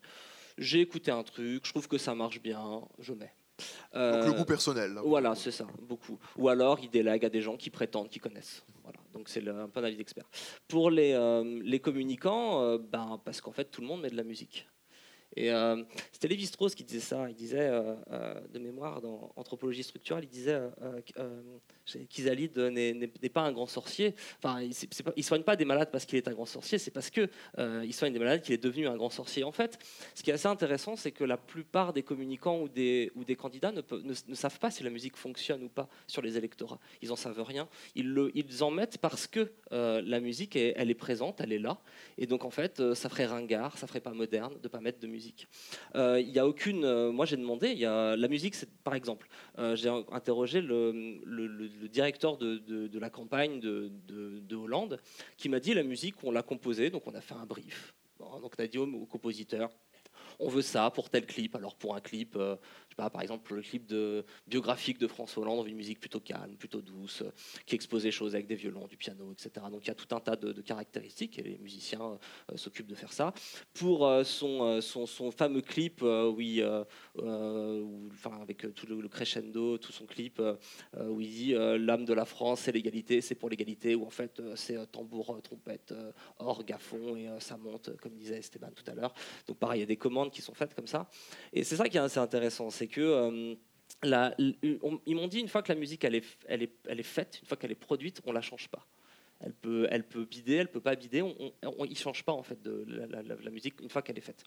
[0.57, 3.33] J'ai écouté un truc, je trouve que ça marche bien, je mets.
[3.93, 4.99] Donc le goût personnel.
[5.05, 6.17] voilà, c'est ça, beaucoup.
[6.37, 8.65] Ou alors ils délèguent à des gens qui prétendent qu'ils connaissent.
[8.83, 8.99] Voilà.
[9.13, 10.25] Donc c'est un peu un avis d'expert.
[10.67, 14.17] Pour les, euh, les communicants, euh, ben, parce qu'en fait tout le monde met de
[14.17, 14.67] la musique.
[15.35, 17.29] Et euh, c'était Lévi-Strauss qui disait ça.
[17.29, 20.59] Il disait, euh, euh, de mémoire, dans Anthropologie structurelle, il disait
[22.09, 24.15] qu'Isalide n'est pas un grand sorcier.
[24.37, 24.75] Enfin, il
[25.17, 27.93] ne soigne pas des malades parce qu'il est un grand sorcier, c'est parce qu'il il
[27.93, 29.43] soigne des malades qu'il est devenu un grand sorcier.
[29.43, 29.77] En fait,
[30.13, 34.13] ce qui est assez intéressant, c'est que la plupart des communicants ou des, candidats ne,
[34.33, 36.79] savent pas si la musique fonctionne ou pas sur les électorats.
[37.01, 37.67] Ils n'en savent rien.
[37.95, 41.79] Ils, en mettent parce que la musique, elle est présente, elle est là.
[42.17, 45.07] Et donc, en fait, ça ferait ringard, ça ferait pas moderne de pas mettre de
[45.07, 45.22] musique
[45.95, 46.83] euh, il y a aucune.
[46.83, 47.73] Euh, moi, j'ai demandé.
[47.73, 49.27] Y a la musique, par exemple.
[49.59, 54.99] Euh, j'ai interrogé le, directeur de, la campagne de, Hollande,
[55.37, 57.93] qui m'a dit la musique, on l'a composée, donc on a fait un brief.
[58.19, 59.69] donc on a dit au compositeur,
[60.39, 61.55] on veut ça pour tel clip.
[61.55, 62.37] Alors pour un clip,
[62.95, 67.21] par exemple, le clip de, biographique de François Hollande, une musique plutôt calme, plutôt douce,
[67.21, 67.31] euh,
[67.65, 69.65] qui expose les choses avec des violons, du piano, etc.
[69.71, 72.19] Donc il y a tout un tas de, caractéristiques et les musiciens
[72.51, 73.33] euh, s'occupent de faire ça.
[73.73, 76.61] Pour euh, son, fameux clip, oui,
[78.41, 80.41] avec tout le, crescendo, tout son clip,
[80.97, 84.41] où il dit L'âme de la France, c'est l'égalité, c'est pour l'égalité, où en fait
[84.55, 85.93] c'est tambour, trompette,
[86.39, 89.13] orgue à fond et ça monte, comme disait Esteban tout à l'heure.
[89.47, 91.09] Donc pareil, il y a des commandes qui sont faites comme ça.
[91.51, 93.55] Et c'est ça qui est assez intéressant c'est que euh,
[95.05, 97.75] ils m'ont dit une fois que la musique elle est, faite, une fois qu'elle est
[97.75, 98.85] produite, on la change pas.
[99.39, 101.21] Elle peut, elle bider, elle peut pas bider.
[101.21, 104.43] On, on, il change pas en fait de la, musique une fois qu'elle est faite.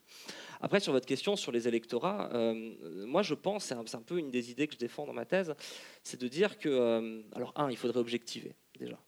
[0.60, 2.74] Après sur votre question sur les électorats, euh,
[3.06, 5.26] moi je pense, c'est un, un, peu une des idées que je défends dans ma
[5.26, 5.54] thèse,
[6.02, 8.98] c'est de dire que euh, alors un, il faudrait objectiver déjà.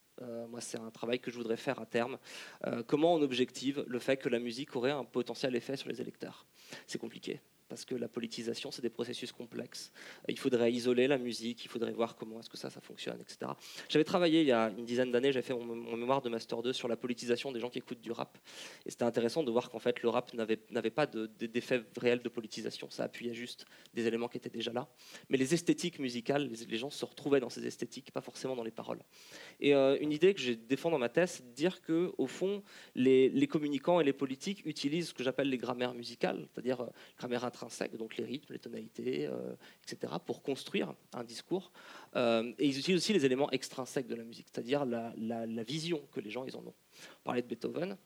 [0.48, 2.18] Moi, c'est un travail que je voudrais faire à terme.
[2.87, 6.46] comment on objective le fait que la musique aurait un potentiel effet sur les électeurs?
[6.87, 9.92] C'est compliqué parce que la politisation, c'est des processus complexes.
[10.28, 13.52] Il faudrait isoler la musique, il faudrait voir comment est-ce que ça, ça fonctionne, etc.
[13.88, 16.72] J'avais travaillé il y a une dizaine d'années, j'avais fait mon, mémoire de Master 2
[16.72, 18.38] sur la politisation des gens qui écoutent du rap.
[18.87, 22.88] Et c'était intéressant de voir qu'en fait, le rap n'avait pas d'effet réel de politisation.
[22.90, 24.88] Ça appuyait juste des éléments qui étaient déjà là.
[25.28, 28.70] Mais les esthétiques musicales, les, gens se retrouvaient dans ces esthétiques, pas forcément dans les
[28.70, 29.02] paroles.
[29.61, 32.26] Et euh, une idée que je défends dans ma thèse, c'est de dire que, au
[32.26, 32.62] fond,
[32.94, 36.87] les, les, communicants et les politiques utilisent ce que j'appelle les grammaires musicales, c'est-à-dire euh,
[37.18, 37.44] grammaire
[37.96, 41.72] donc les rythmes, les tonalités, euh, etc., pour construire un discours.
[42.16, 45.12] Euh, et ils utilisent aussi les éléments extrinsèques de la musique, c'est-à-dire la,
[45.64, 46.74] vision que les gens ils en ont.
[47.20, 47.96] On parlait de Beethoven.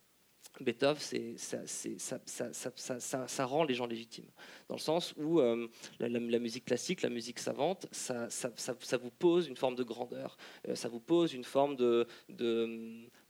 [0.60, 4.30] Beethoven, ça, rend les gens légitimes,
[4.68, 5.66] dans le sens où euh,
[5.98, 8.28] la, musique classique, la musique savante, ça,
[9.00, 10.36] vous pose une forme de grandeur,
[10.74, 12.06] ça vous pose une forme de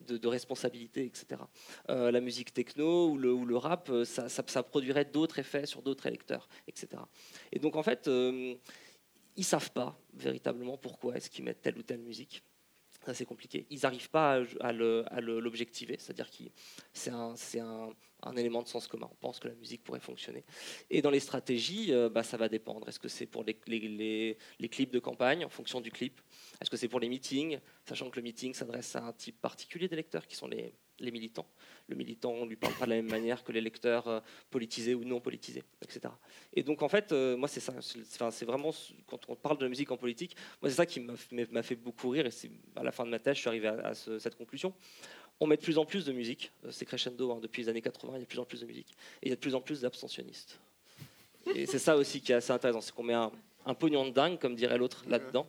[0.03, 1.43] de, responsabilité, etc.
[1.91, 6.49] Euh, la musique techno ou le, rap, euh, ça, produirait d'autres effets sur d'autres électeurs,
[6.69, 7.03] etc.
[7.53, 8.55] Et donc en fait, euh,
[9.37, 12.43] ils savent pas véritablement pourquoi est-ce qu'ils mettent telle ou telle musique.
[13.12, 13.67] C'est compliqué.
[13.71, 16.45] Ils n'arrivent pas à, l'objectiver, c'est-à-dire que
[16.93, 17.91] c'est un,
[18.22, 19.08] un, élément de sens commun.
[19.11, 20.44] On pense que la musique pourrait fonctionner.
[20.90, 22.88] Et dans les stratégies, bah, ça va dépendre.
[22.88, 26.20] Est-ce que c'est pour les, les, les, clips de campagne, en fonction du clip?
[26.61, 27.58] Est-ce que c'est pour les meetings?
[27.85, 31.46] Sachant que le meeting s'adresse à un type particulier d'électeurs qui sont les, les, militants.
[31.88, 34.94] Le militant, on ne lui parle pas de la même manière que l'électeur euh, politisé
[34.94, 36.14] ou non politisé, etc.
[36.52, 37.74] Et donc, en fait, euh, moi, c'est ça.
[37.80, 38.70] C'est vraiment,
[39.06, 42.11] quand on parle de la musique en politique, moi, c'est ça qui m'a fait beaucoup
[42.11, 42.26] rire.
[42.26, 42.30] Et
[42.76, 44.72] à la fin de ma thèse, je suis arrivé à, cette conclusion.
[45.40, 46.53] On met de plus en plus de musique.
[46.64, 47.33] Euh, c'est crescendo.
[47.33, 48.88] Hein, depuis les années 80, il y a de plus en plus de musique.
[49.23, 50.59] Et il y a de plus en plus d'abstentionnistes.
[51.55, 52.81] Et c'est ça aussi qui est assez intéressant.
[52.81, 53.33] C'est qu'on met un
[53.64, 55.47] un pognon de dingue, comme dirait l'autre là-dedans.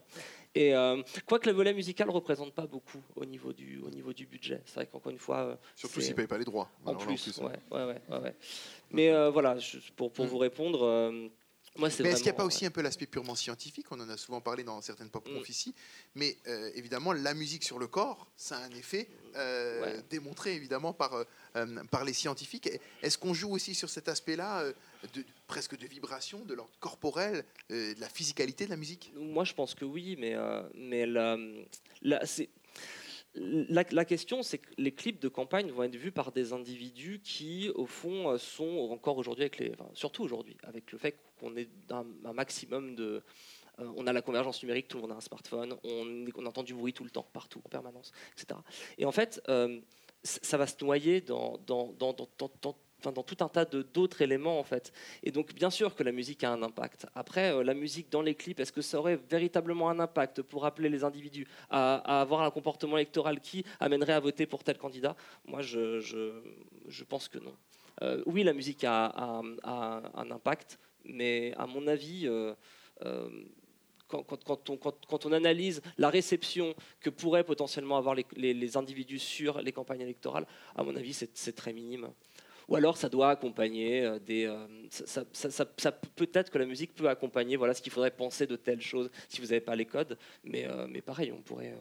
[0.53, 4.13] Et euh, quoique le volet musical ne représente pas beaucoup au niveau du, au niveau
[4.13, 4.61] du budget.
[4.67, 5.37] C'est vrai qu'encore une fois.
[5.39, 6.69] euh, Surtout s'ils ne payent pas les droits.
[6.85, 7.51] En là, plus, hein.
[7.71, 8.35] ouais, ouais, ouais.
[8.91, 10.27] Mais euh, voilà, je- pour, pour Mm.
[10.27, 10.83] vous répondre,
[11.75, 14.09] moi Mais est-ce qu'il n'y a pas aussi un peu l'aspect purement scientifique On en
[14.09, 15.35] a souvent parlé dans certaines pop Mm.
[15.37, 15.73] conf ici.
[16.15, 20.03] Mais euh, évidemment, la musique sur le corps, ça a un effet euh, Ouais.
[20.09, 21.13] démontré évidemment par,
[21.55, 22.69] euh, par les scientifiques.
[23.01, 24.65] Est-ce qu'on joue aussi sur cet aspect-là,
[25.13, 29.11] de, presque de vibration, de l'ordre corporel, de la physicalité de la musique?
[29.15, 30.35] Moi, je pense que oui, mais,
[30.75, 31.37] mais la,
[32.03, 32.49] la- c'est-
[33.35, 37.71] la- question, c'est que les clips de campagne vont être vus par des individus qui,
[37.75, 41.69] au fond, euh, sont encore aujourd'hui, avec les, surtout aujourd'hui, avec le fait qu'on ait
[41.89, 43.23] un, maximum de.
[43.79, 46.63] euh, on a la convergence numérique, tout le monde a un smartphone, on, on entend
[46.63, 48.59] du bruit tout le temps, partout, en permanence, etc.
[48.97, 49.79] Et en fait, euh,
[50.23, 52.75] ça va se noyer dans, dans, dans, dans,
[53.11, 54.93] dans- tout un tas d'autres éléments, en fait.
[55.23, 57.07] Et donc, bien sûr que la musique a un impact.
[57.15, 60.65] Après, euh, la musique dans les clips, est-ce que ça aurait véritablement un impact pour
[60.65, 65.15] appeler les individus à, avoir un comportement électoral qui amènerait à voter pour tel candidat?
[65.45, 67.55] Moi, je, pense que non.
[68.01, 72.53] Euh, oui, la musique a, un impact, mais à mon avis, euh,
[74.07, 80.45] quand, on, analyse la réception que pourraient potentiellement avoir les, individus sur les campagnes électorales,
[80.75, 82.09] à mon avis, c'est très minime.
[82.69, 84.45] Ou alors, ça doit accompagner euh, des.
[84.45, 87.55] euh, ça, ça- ça- ça- ça peut- peut-être que la musique peut accompagner.
[87.57, 90.17] Voilà ce qu'il faudrait penser de telles choses si vous n'avez pas les codes.
[90.43, 91.75] Mais, euh, mais pareil, on pourrait.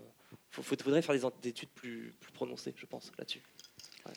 [0.59, 3.41] Il faudrait faire des, études plus, plus prononcées, je pense, là-dessus.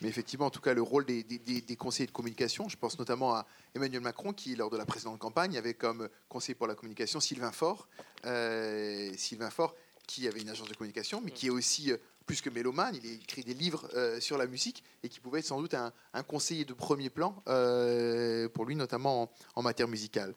[0.01, 3.35] Mais effectivement, en tout cas, le rôle des, des- conseillers de communication, je pense notamment
[3.35, 7.19] à Emmanuel Macron, qui, lors de la précédente campagne, avait comme conseiller pour la communication
[7.19, 7.87] Sylvain Faure.
[8.25, 9.75] Euh, Sylvain Faure,
[10.07, 11.91] qui avait une agence de communication, mais qui est aussi,
[12.25, 15.39] plus que mélomane, il a écrit des livres euh, sur la musique et qui pouvait
[15.39, 15.91] être sans doute un,
[16.23, 20.33] conseiller de premier plan euh, pour lui, notamment en, matière musicale.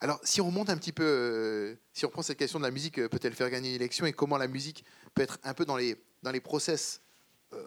[0.00, 2.70] Alors, si on remonte un petit peu, euh, si on prend cette question de la
[2.70, 5.76] musique, peut-elle faire gagner une élection et comment la musique peut être un peu dans
[5.76, 7.00] les, dans les process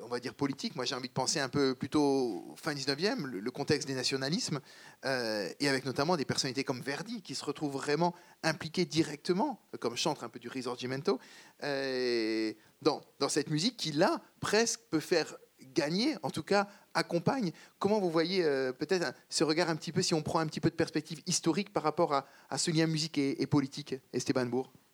[0.03, 0.75] on va dire politique.
[0.75, 4.59] Moi, j'ai envie de penser un peu plutôt fin 19e, le, contexte des nationalismes,
[5.05, 9.77] euh, et avec notamment des personnalités comme Verdi, qui se retrouvent vraiment impliquées directement, euh,
[9.77, 11.19] comme chantre un peu du Risorgimento,
[11.63, 15.35] euh, dans, dans cette musique qui, là, presque peut faire
[15.73, 17.51] gagner, en tout cas, accompagne.
[17.79, 20.59] Comment vous voyez euh, peut-être ce regard un petit peu, si on prend un petit
[20.59, 24.71] peu de perspective historique par rapport à, ce lien musique et, et politique, Esteban Bourg?
[24.73, 24.84] Euh,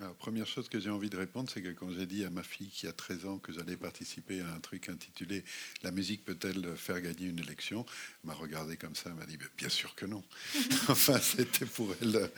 [0.00, 2.42] alors, première chose que j'ai envie de répondre, c'est que quand j'ai dit à ma
[2.42, 5.44] fille qui a 13 ans que j'allais participer à un truc intitulé
[5.82, 7.84] La musique peut-elle faire gagner une élection?
[8.24, 10.24] Elle m'a regardé comme ça, elle m'a dit Bien sûr que non.
[10.88, 12.28] enfin, c'était pour elle euh,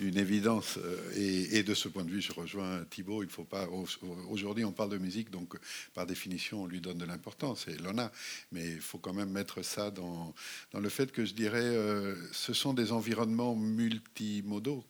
[0.00, 0.78] une évidence.
[0.78, 3.24] Euh, Et, de ce point de vue, je rejoins Thibault.
[3.24, 3.66] Il faut pas.
[3.68, 3.86] au-
[4.30, 5.56] Aujourd'hui, on parle de musique, donc
[5.94, 8.12] par définition, on lui donne de l'importance, et en a.
[8.52, 10.32] Mais il faut quand même mettre ça dans,
[10.72, 14.84] dans le fait que je dirais euh, ce sont des environnements multimodaux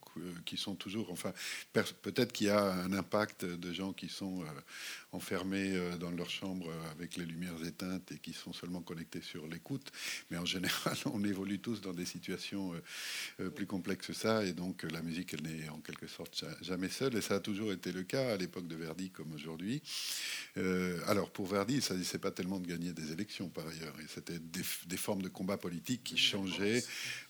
[0.44, 1.10] qui sont toujours.
[1.10, 1.32] Enfin,
[1.72, 1.82] per-
[2.20, 4.44] peut-être qu'il y a un impact de gens qui sont euh,
[5.12, 9.20] enfermés euh, dans leur chambre euh, avec les lumières éteintes et qui sont seulement connectés
[9.22, 9.90] sur l'écoute.
[10.30, 12.72] Mais en général, on évolue tous dans des situations
[13.40, 14.44] euh, plus complexes que ça.
[14.44, 17.16] Et donc, la musique, elle n'est en quelque sorte ja- jamais seule.
[17.16, 19.82] Et ça a toujours été le cas à l'époque de Verdi comme aujourd'hui.
[20.56, 23.94] Euh, alors, pour Verdi, il ne s'agissait pas tellement de gagner des élections, par ailleurs.
[24.08, 26.82] C'était des, des formes de combat politique qui changeaient.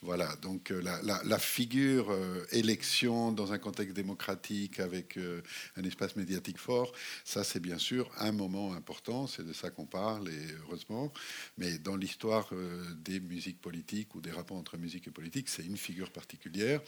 [0.02, 5.42] Voilà, donc la, la- la figure euh, élection dans un contexte démocratique avec euh,
[5.76, 6.92] un espace médiatique fort,
[7.24, 11.12] ça c'est bien sûr un moment important, c'est de ça qu'on parle, et heureusement.
[11.58, 15.64] Mais dans l'histoire euh, des musiques politiques ou des rapports entre musique et politique, c'est
[15.64, 16.80] une figure particulière.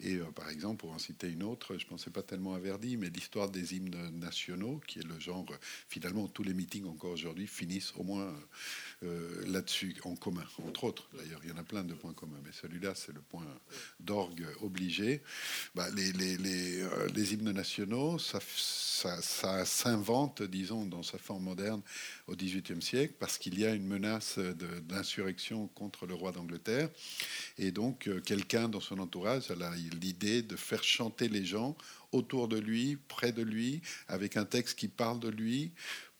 [0.00, 2.58] Et euh, par exemple, pour en citer une autre, je ne pensais pas tellement à
[2.58, 5.46] Verdi, mais l'histoire des hymnes nationaux, qui est le genre,
[5.88, 8.34] finalement, tous les meetings encore aujourd'hui finissent au moins
[9.04, 11.08] euh, là-dessus en commun, entre autres.
[11.16, 13.46] D'ailleurs, il y en a plein de points communs, mais celui-là, c'est le point
[14.00, 15.22] d'orgue obligé.
[15.74, 18.40] Bah, les, hymnes nationaux, ça
[19.64, 21.82] s'invente, disons, dans sa forme moderne
[22.26, 26.88] au XVIIIe siècle, parce qu'il y a une menace d'insurrection contre le roi d'Angleterre.
[27.56, 29.54] Et donc, euh, quelqu'un dans son entourage a
[30.00, 31.76] l'idée de faire chanter les gens
[32.12, 35.72] autour de lui, près de lui, avec un texte qui parle de lui,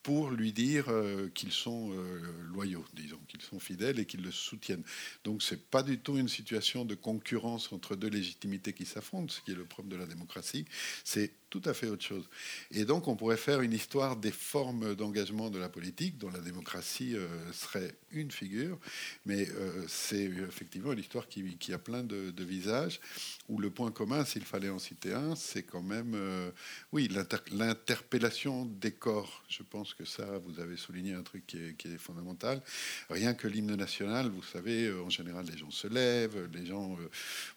[0.03, 2.21] pour lui dire euh, qu'ils sont euh,
[2.53, 4.83] loyaux, disons, qu'ils sont fidèles et qu'ils le soutiennent.
[5.23, 9.41] Donc c'est pas du tout une situation de concurrence entre deux légitimités qui s'affrontent, ce
[9.41, 10.65] qui est le propre de la démocratie.
[11.03, 12.29] C'est tout à fait autre chose.
[12.71, 16.39] Et donc, on pourrait faire une histoire des formes d'engagement de la politique, dont la
[16.39, 18.77] démocratie euh, serait une figure,
[19.25, 22.99] mais euh, c'est effectivement une histoire qui, a plein de, visages,
[23.47, 26.51] où le point commun, s'il fallait en citer un, c'est quand même, euh,
[26.91, 27.09] oui,
[27.51, 29.43] l'interpellation des corps.
[29.49, 32.61] Je pense que ça, vous avez souligné un truc qui est, fondamental.
[33.09, 36.97] Rien que l'hymne national, vous savez, en général, les gens se lèvent, les gens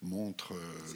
[0.00, 0.54] montrent,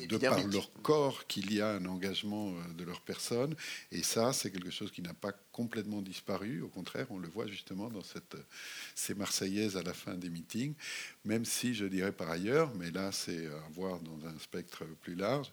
[0.09, 3.55] de par leur corps, qu'il y a un engagement de leur personne.
[3.93, 6.63] Et ça, c'est quelque chose qui n'a pas complètement disparu.
[6.63, 8.37] Au contraire, on le voit justement dans cette,
[8.95, 10.75] ces Marseillaises à la fin des meetings.
[11.25, 15.15] Même si je dirais par ailleurs, mais là, c'est à voir dans un spectre plus
[15.15, 15.53] large,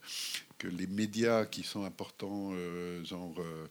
[0.58, 3.68] que les médias qui sont importants, euh, genre, euh,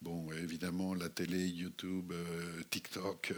[0.00, 3.32] bon, évidemment, la télé, YouTube, euh, TikTok,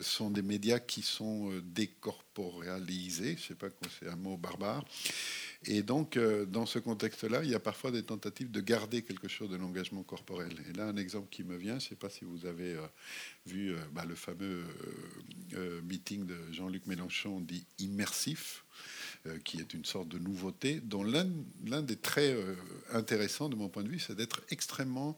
[0.00, 3.36] sont des médias qui sont décorporalisés.
[3.36, 4.84] Je sais pas quoi, c'est un mot barbare.
[5.66, 9.28] Et donc, euh, dans ce contexte-là, il y a parfois des tentatives de garder quelque
[9.28, 10.52] chose de l'engagement corporel.
[10.68, 12.86] Et là, un exemple qui me vient, je ne sais pas si vous avez euh,
[13.46, 14.64] vu euh, bah, le fameux
[15.84, 18.64] meeting de Jean-Luc Mélenchon dit immersif,
[19.44, 22.36] qui est une sorte de nouveauté, dont l'un des traits
[22.90, 25.16] intéressants, de mon point de vue, c'est d'être extrêmement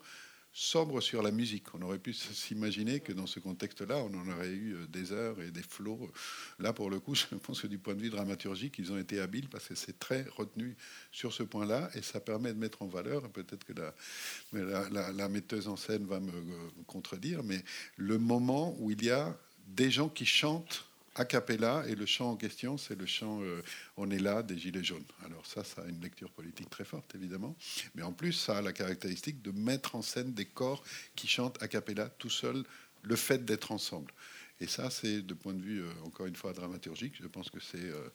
[0.56, 1.74] sobre sur la musique.
[1.74, 5.40] On aurait pu s'imaginer que dans ce contexte-là, on en aurait eu euh, des heures
[5.42, 6.10] et des flots.
[6.60, 9.20] Là, pour le coup, je pense que du point de vue dramaturgique, ils ont été
[9.20, 10.76] habiles parce que c'est très retenu
[11.10, 13.72] sur ce point-là et ça permet de mettre en valeur, peut-être que
[14.52, 17.64] la, la, metteuse en scène va me euh, contredire, mais
[17.96, 19.36] le moment où il y a
[19.66, 23.62] des gens qui chantent a cappella, et le chant en question, c'est le chant euh,
[23.96, 25.04] On est là des Gilets jaunes.
[25.24, 27.56] Alors ça, ça a une lecture politique très forte, évidemment,
[27.94, 30.82] mais en plus, ça a la caractéristique de mettre en scène des corps
[31.14, 32.64] qui chantent a cappella tout seuls,
[33.02, 34.12] le fait d'être ensemble.
[34.60, 37.58] Et ça, c'est de point de vue, euh, encore une fois, dramaturgique, je pense que
[37.58, 38.08] c'est euh,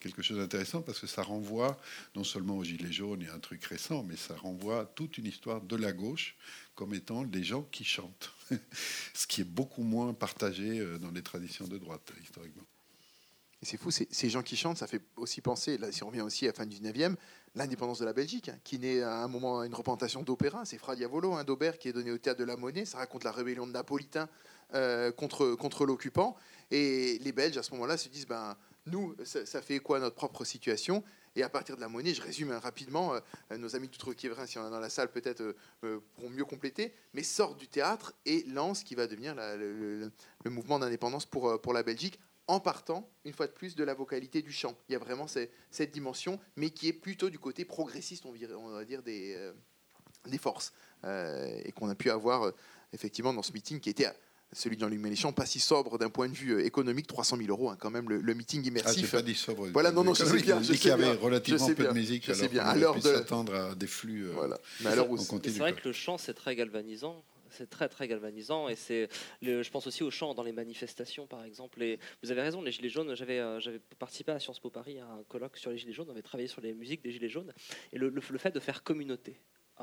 [0.00, 1.78] quelque chose d'intéressant parce que ça renvoie
[2.16, 5.26] non seulement aux Gilets jaunes et un truc récent, mais ça renvoie à toute une
[5.26, 6.36] histoire de la gauche
[6.74, 8.32] comme étant les gens qui chantent,
[9.14, 12.64] ce qui est beaucoup moins partagé euh, dans les traditions de droite, historiquement.
[13.60, 16.22] Et c'est fou, ces gens qui chantent, ça fait aussi penser, là, si on revient
[16.22, 17.14] aussi à la fin du 19e,
[17.54, 20.64] l'indépendance de la Belgique, hein, qui naît à un moment une représentation d'opéra.
[20.64, 22.84] C'est Fra Diavolo, hein, d'Aubert, qui est donné au théâtre de la Monnaie.
[22.84, 24.28] Ça raconte la rébellion de Napolitain
[24.74, 26.34] euh, contre, contre l'occupant.
[26.70, 28.56] Et les Belges, à ce moment-là, se disent ben,
[28.86, 31.04] nous, ça, fait quoi notre propre situation?
[31.36, 34.58] Et à partir de la monnaie, je résume hein, rapidement, euh, nos amis d'Outre-Quiévrin, si
[34.58, 35.42] on est dans la salle, peut-être
[35.84, 40.10] euh, pourront mieux compléter, mais sortent du théâtre et lancent qui va devenir le,
[40.46, 44.40] mouvement d'indépendance pour, pour la Belgique en partant, une fois de plus, de la vocalité
[44.40, 44.74] du chant.
[44.88, 48.84] Il y a vraiment cette, dimension, mais qui est plutôt du côté progressiste, on, va
[48.84, 49.52] dire, des,
[50.26, 50.72] des forces,
[51.04, 52.52] et qu'on a pu avoir
[52.92, 54.10] effectivement dans ce meeting qui était
[54.52, 57.48] celui de Jean-Luc Mélenchon, pas si sobre d'un point de vue euh, économique, 300 000
[57.48, 59.10] euros, hein, quand même, le, meeting immersif.
[59.12, 59.68] Ah, pas dit sobre.
[59.68, 60.62] Voilà, non, non, je sais bien.
[60.62, 62.64] Je qu'il y avait relativement peu de musique, sais bien.
[62.64, 63.02] alors on de...
[63.02, 64.26] s'attendre à des flux.
[64.26, 64.58] Euh, voilà.
[64.80, 68.76] Mais alors, c'est vrai que le chant, c'est très galvanisant c'est très très galvanisant et
[68.76, 69.08] c'est
[69.42, 72.72] je pense aussi au chant dans les manifestations par exemple et vous avez raison les
[72.72, 75.76] gilets jaunes j'avais euh, j'avais participé à Sciences Po Paris à un colloque sur les
[75.76, 77.52] gilets jaunes on avait travaillé sur les musiques des gilets jaunes
[77.92, 79.38] et le, le fait de faire communauté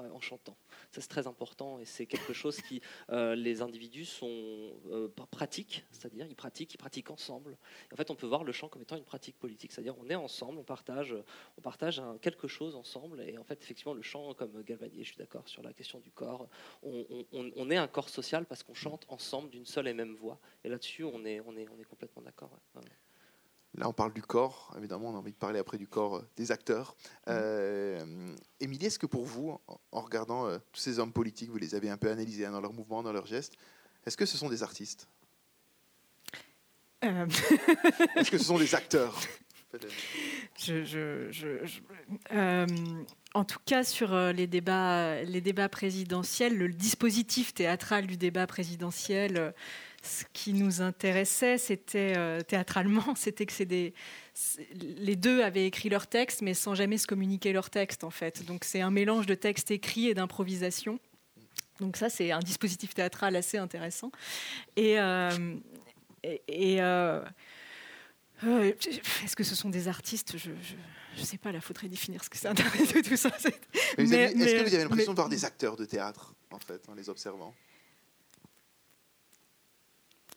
[0.08, 0.56] en chantant.
[0.92, 5.86] Ça, c'est très important et c'est quelque chose qui, euh, les individus sont euh, pratiques,
[5.92, 7.58] c'est-à-dire ils pratiquent, ils pratiquent ensemble.
[7.92, 10.16] en fait, on peut voir le chant comme étant une pratique politique, c'est-à-dire on est
[10.16, 11.16] ensemble, on partage,
[11.58, 13.22] on partage quelque chose ensemble.
[13.22, 16.12] Et en fait, effectivement, le chant, comme Galvanier, je suis d'accord sur la question du
[16.12, 16.48] corps,
[16.84, 20.40] on, est un corps social parce qu'on chante ensemble d'une seule et même voix.
[20.64, 22.52] Et là-dessus, on est, on est, on est complètement d'accord.
[23.76, 26.30] Là, on parle du corps, évidemment, on a envie de parler après du corps euh,
[26.36, 26.96] des acteurs.
[27.28, 27.30] Mm.
[27.30, 29.60] Euh, Émilie, est-ce que pour vous,
[29.92, 32.62] en regardant euh, tous ces hommes politiques, vous les avez un peu analysés hein, dans
[32.62, 33.54] leurs mouvements, dans leurs gestes,
[34.06, 35.08] est-ce que ce sont des artistes?
[37.02, 39.16] Est-ce que ce sont des acteurs?
[43.36, 49.54] En tout cas, sur les débats, les débats présidentiels, le dispositif théâtral du débat présidentiel
[50.02, 53.94] ce qui nous intéressait, c'était euh, théâtralement, c'était que c'est des,
[54.74, 58.46] les deux avaient écrit leur texte, mais sans jamais se communiquer leur texte en fait.
[58.46, 61.00] Donc c'est un mélange de texte écrit et d'improvisation.
[61.80, 64.12] Donc ça, c'est un dispositif théâtral assez intéressant.
[64.76, 65.56] Et, euh,
[66.24, 67.24] et, euh,
[68.44, 70.38] est-ce que ce sont des artistes?
[70.38, 72.54] Je ne sais pas, là, faudrait définir ce que c'est
[73.02, 73.30] tout ça.
[73.30, 73.50] Est-ce
[73.98, 77.56] que vous avez l'impression de voir des acteurs de théâtre, en fait, en les observant?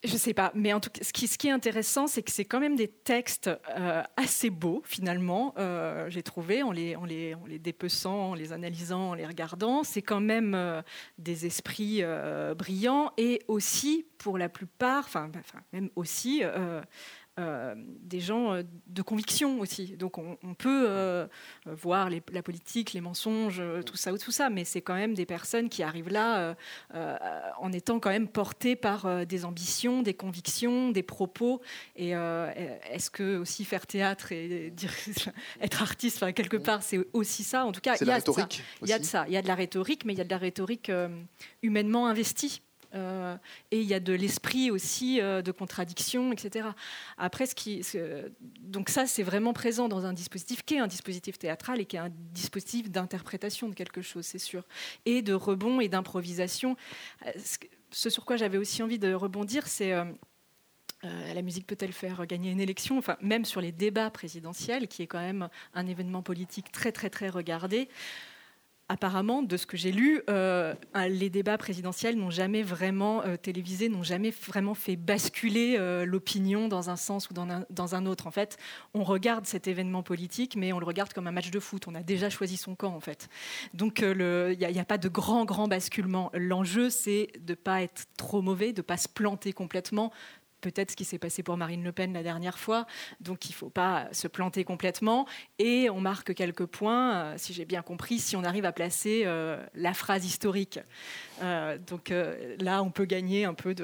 [0.05, 2.59] Je sais pas, mais en tout cas, ce qui, est intéressant, c'est que c'est quand
[2.59, 6.97] même des textes euh, assez beaux, finalement, euh, j'ai trouvé, en les
[7.61, 9.85] dépeçant, en les analysant, en les regardant.
[9.85, 10.83] C'est quand même euh,
[11.19, 12.03] des esprits
[12.57, 15.31] brillants et aussi, pour la plupart, enfin,
[15.73, 16.43] même aussi,
[17.41, 19.97] euh, des gens euh, de conviction aussi.
[19.97, 21.27] Donc on, peut euh,
[21.65, 25.25] voir la politique, les mensonges, tout ça ou tout ça, mais c'est quand même des
[25.25, 26.55] personnes qui arrivent là
[27.59, 31.63] en étant quand même portées par des ambitions, des convictions, des propos.
[31.97, 34.93] Et est-ce que aussi faire théâtre et dire,
[35.61, 37.65] être artiste, enfin, quelque part, c'est aussi ça.
[37.65, 38.49] En tout cas, il y, a de ça.
[38.83, 39.25] il y a de ça.
[39.27, 40.93] Il y a de la rhétorique, mais il y a de la rhétorique
[41.63, 42.61] humainement investie.
[42.95, 43.37] Euh,
[43.71, 46.69] et il y a de l'esprit aussi euh, de contradiction, etc.
[47.17, 47.45] Après,
[48.61, 51.97] donc ça, c'est vraiment présent dans un dispositif qui est un dispositif théâtral et qui
[51.97, 54.65] est un dispositif d'interprétation de quelque chose, c'est sûr,
[55.07, 56.77] et de rebond et d'improvisation.
[57.27, 57.31] Euh,
[57.91, 59.93] ce sur quoi j'avais aussi envie de rebondir, c'est
[61.03, 62.97] la musique peut-elle faire gagner une élection?
[62.97, 67.11] Enfin, même sur les débats présidentiels, qui est quand même un événement politique très très
[67.11, 67.91] très regardé
[68.93, 70.75] apparemment, de ce que j'ai lu, euh,
[71.09, 76.69] les débats présidentiels n'ont jamais vraiment euh, télévisé, n'ont jamais vraiment fait basculer euh, l'opinion
[76.69, 78.27] dans un sens ou dans un, autre.
[78.27, 78.59] En fait,
[78.93, 81.89] on regarde cet événement politique, mais on le regarde comme un match de foot.
[81.89, 83.31] On a déjà choisi son camp, en fait.
[83.73, 86.31] Donc, il n'y a, a, pas de grand, grand basculement.
[86.35, 90.13] L'enjeu, c'est de ne pas être trop mauvais, de ne pas se planter complètement,
[90.63, 92.87] peut-être ce qui s'est passé pour Marine Le Pen la dernière fois.
[93.21, 95.27] Donc il ne faut pas se planter complètement.
[95.59, 99.23] Et on marque quelques points, euh, si j'ai bien compris, si on arrive à placer
[99.27, 100.79] euh, la phrase historique.
[101.43, 102.13] Euh, donc
[102.61, 103.75] là, on peut gagner un peu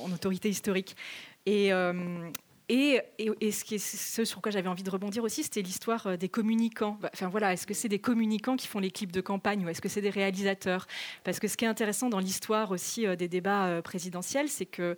[0.00, 0.96] en autorité historique.
[1.46, 1.70] Et,
[2.70, 6.98] ce, sur quoi j'avais envie de rebondir aussi, c'était l'histoire des communicants.
[7.00, 9.68] Bah, enfin voilà, est-ce que c'est des communicants qui font les clips de campagne ou
[9.68, 10.86] est-ce que c'est des réalisateurs?
[11.24, 14.96] Parce que ce qui est intéressant dans l'histoire aussi des débats présidentiels, c'est que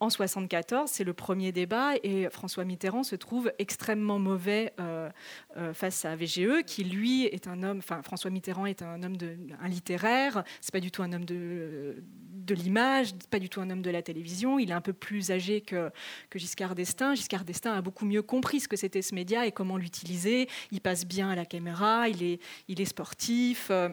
[0.00, 5.10] en 74, c'est le premier débat et François Mitterrand se trouve extrêmement mauvais euh,
[5.56, 7.78] euh, face à VGE, qui lui est un homme.
[7.78, 10.44] Enfin, François Mitterrand est un homme de, un littéraire.
[10.60, 12.02] C'est pas du tout un homme de,
[12.48, 14.60] de l'image, pas du tout un homme de la télévision.
[14.60, 15.90] Il est un peu plus âgé que,
[16.30, 17.14] que Giscard d'Estaing.
[17.14, 20.48] Giscard d'Estaing a beaucoup mieux compris ce que c'était ce média et comment l'utiliser.
[20.70, 22.08] Il passe bien à la caméra.
[22.08, 23.68] Il est, il est sportif.
[23.70, 23.88] Euh,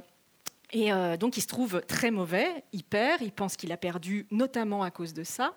[0.76, 4.28] et euh, donc il se trouve très mauvais, il perd, il pense qu'il a perdu
[4.30, 5.54] notamment à cause de ça.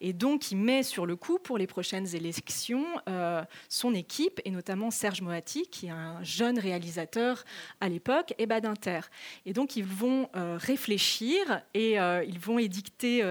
[0.00, 4.50] Et donc il met sur le coup pour les prochaines élections euh, son équipe, et
[4.50, 7.44] notamment Serge Moati, qui est un jeune réalisateur
[7.82, 9.00] à l'époque, et Badinter.
[9.44, 11.96] Et donc ils vont euh, réfléchir et
[12.26, 13.22] ils vont édicter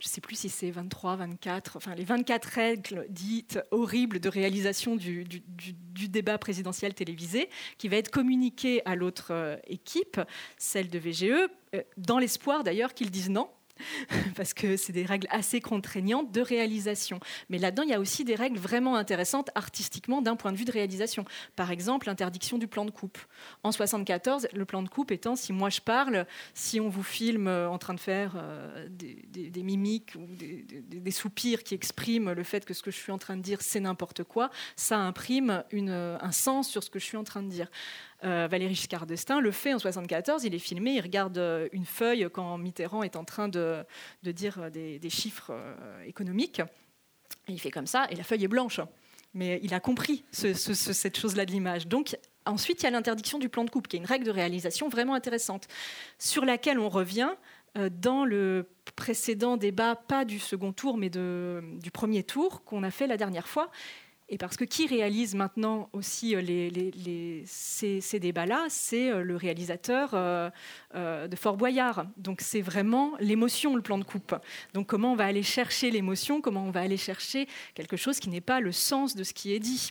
[0.00, 4.28] je ne sais plus si c'est 23, 24, enfin les 24 règles dites horribles de
[4.28, 5.24] réalisation du,
[6.08, 10.20] débat présidentiel télévisé, qui va être communiqué à l'autre euh, équipe,
[10.56, 11.24] celle de VGE,
[11.74, 13.48] euh, dans l'espoir d'ailleurs qu'ils disent non,
[14.36, 17.20] parce que c'est des règles assez contraignantes de réalisation.
[17.48, 20.64] Mais là-dedans, il y a aussi des règles vraiment intéressantes artistiquement d'un point de vue
[20.64, 21.24] de réalisation.
[21.54, 23.18] Par exemple, l'interdiction du plan de coupe.
[23.62, 27.48] En 74, le plan de coupe étant si moi je parle, si on vous filme
[27.48, 32.64] euh, en train de faire euh, des, mimiques ou des, soupirs qui expriment le fait
[32.64, 36.32] que ce que je suis en train de dire, c'est n'importe quoi, ça imprime un
[36.32, 37.70] sens sur ce que je suis en train de dire.
[38.24, 40.44] Euh, Valéry Giscard d'Estaing le fait en 74.
[40.44, 43.84] Il est filmé, il regarde euh, une feuille quand Mitterrand est en train de,
[44.24, 45.52] dire euh, des, chiffres
[46.06, 46.62] économiques.
[47.48, 48.80] il fait comme ça, et la feuille est blanche.
[49.34, 51.86] Mais il a compris cette chose-là de l'image.
[51.86, 54.30] Donc, ensuite, il y a l'interdiction du plan de coupe, qui est une règle de
[54.30, 55.68] réalisation vraiment intéressante,
[56.18, 57.30] sur laquelle on revient
[57.74, 63.06] dans le précédent débat, pas du second tour, mais du premier tour qu'on a fait
[63.06, 63.70] la dernière fois,
[64.28, 70.50] et parce que qui réalise maintenant aussi euh, ces, débats-là, c'est euh, le réalisateur euh,
[71.28, 72.06] de Fort Boyard.
[72.16, 74.34] Donc c'est vraiment l'émotion, le plan de coupe.
[74.74, 78.28] Donc comment on va aller chercher l'émotion, comment on va aller chercher quelque chose qui
[78.28, 79.90] n'est pas le sens de ce qui est dit.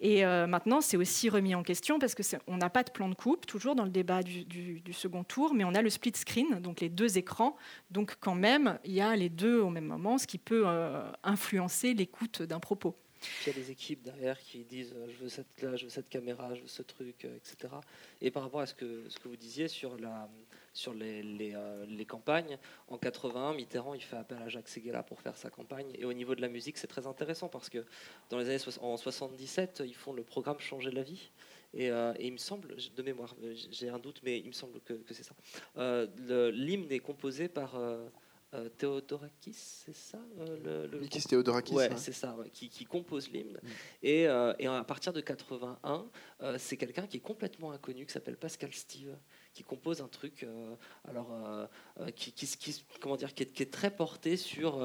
[0.00, 3.16] Et maintenant, c'est aussi remis en question parce que on n'a pas de plan de
[3.16, 6.60] coupe, toujours dans le débat du, du, second tour, mais on a le split screen,
[6.60, 7.56] donc les deux écrans.
[7.90, 10.64] Donc quand même, il y a les deux au même moment, ce qui peut
[11.24, 12.94] influencer l'écoute d'un propos.
[13.42, 16.68] Il y a des équipes derrière qui disent euh, je veux cette caméra, je veux
[16.68, 17.72] ce truc, euh, etc.
[18.20, 22.58] Et par rapport à ce que, vous disiez sur, euh, les campagnes,
[22.88, 25.90] en 81, Mitterrand il fait appel à Jacques Seguela pour faire sa campagne.
[25.94, 27.84] Et au niveau de la musique, c'est très intéressant parce que
[28.30, 31.30] dans les années en 77, ils font le programme Changer la vie.
[31.74, 31.88] Et,
[32.20, 33.34] il me semble, de mémoire,
[33.70, 35.34] j'ai un doute, mais il me semble que c'est ça.
[36.50, 37.78] L'hymne est composé par
[38.54, 43.58] euh, Théodorakis, c'est ça euh, le, Mikis Théodorakis Ouais, c'est ça, qui, compose l'hymne.
[43.62, 43.68] Mm.
[44.02, 46.06] Et, euh, et, à partir de 81,
[46.56, 49.14] c'est quelqu'un qui est complètement inconnu, qui s'appelle Pascal Steve,
[49.58, 50.46] qui compose un truc,
[51.08, 51.28] alors
[52.14, 54.80] qui, qui, comment dire, qui est, très porté sur,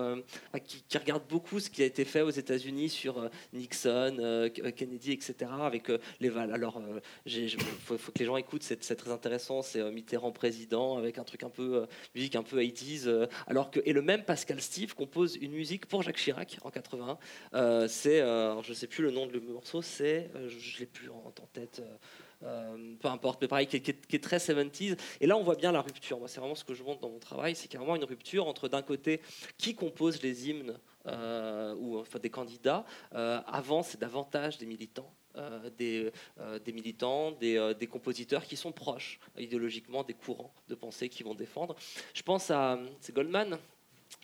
[0.65, 5.51] qui, regarde beaucoup ce qui a été fait aux États-Unis sur Nixon, Kennedy, etc.
[5.61, 6.51] Avec les val.
[6.51, 6.82] Alors,
[7.28, 7.55] il
[7.86, 9.61] faut, que les gens écoutent, c'est très intéressant.
[9.61, 13.30] C'est Mitterrand président avec un truc un peu musique un peu 80s.
[13.45, 17.19] alors que et le même Pascal Steve compose une musique pour Jacques Chirac en 81.
[17.88, 21.84] c'est, je sais plus le nom le morceau, c'est, je, l'ai plus en tête.
[22.44, 24.98] Euh, peu importe, mais pareil, qui, est, très 70s.
[25.22, 26.20] Et là, on voit bien la rupture.
[26.20, 28.68] Moi, c'est vraiment ce que je montre dans mon travail, c'est carrément une rupture entre
[28.68, 29.22] d'un côté
[29.58, 30.78] qui compose les hymnes
[31.08, 32.86] euh, ou enfin des candidats.
[33.14, 35.12] Euh, avant, c'est davantage des militants.
[35.78, 36.12] des,
[36.68, 41.76] militants, des, des, compositeurs qui sont proches idéologiquement des courants de pensée qu'ils vont défendre.
[42.14, 42.78] Je pense à
[43.12, 43.58] Goldman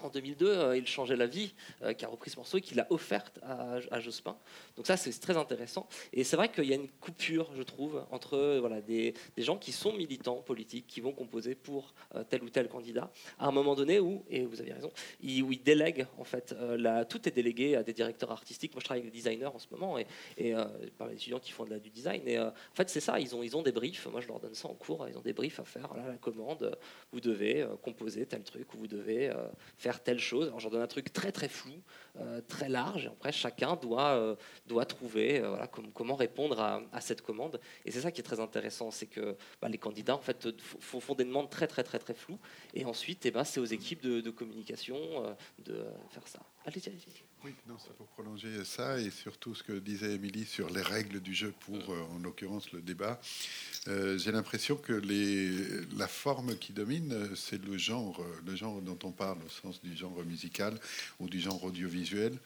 [0.03, 2.75] en 2002, euh, il changeait la vie, euh, qui a repris ce morceau et qui
[2.75, 4.37] l'a offerte à, Jospin.
[4.75, 5.87] Donc ça, c'est très intéressant.
[6.13, 9.57] Et c'est vrai qu'il y a une coupure, je trouve, entre euh, voilà, des, gens
[9.57, 11.93] qui sont militants politiques, qui vont composer pour
[12.29, 14.91] tel ou tel candidat, à un moment donné où, et vous avez raison,
[15.21, 18.73] ils, où ils délèguent, en fait, la, tout est délégué à des directeurs artistiques.
[18.73, 20.53] Moi, je travaille avec des designers en ce moment, et,
[20.97, 22.27] par les étudiants qui font de la, du design.
[22.27, 24.07] Et en fait, c'est ça, ils ont, ils ont des briefs.
[24.07, 25.07] Moi, je leur donne ça en cours.
[25.07, 25.93] Ils ont des briefs à faire.
[25.95, 26.77] Là, la commande,
[27.11, 29.31] vous devez composer tel truc, ou vous devez
[29.77, 30.47] faire telle chose.
[30.47, 31.73] Alors j'en donne un truc très très flou,
[32.19, 33.07] euh, très large.
[33.07, 34.35] Après, chacun doit, euh,
[34.67, 37.59] doit trouver euh, voilà, comment répondre à, cette commande.
[37.85, 40.47] Et c'est ça qui est très intéressant, c'est que bah, les candidats en fait
[40.79, 42.39] font, des demandes très très très très floues.
[42.73, 44.97] Et ensuite, eh ben, c'est aux équipes de, communication
[45.65, 46.39] de faire ça.
[47.45, 51.21] Oui, non, c'est pour prolonger ça et surtout ce que disait Émilie sur les règles
[51.21, 53.21] du jeu pour, euh, en l'occurrence, le débat.
[53.87, 58.81] Euh, j'ai l'impression que les, la forme qui domine, euh, c'est le genre, le genre
[58.81, 60.77] dont on parle au sens du genre musical
[61.21, 62.37] ou du genre audiovisuel,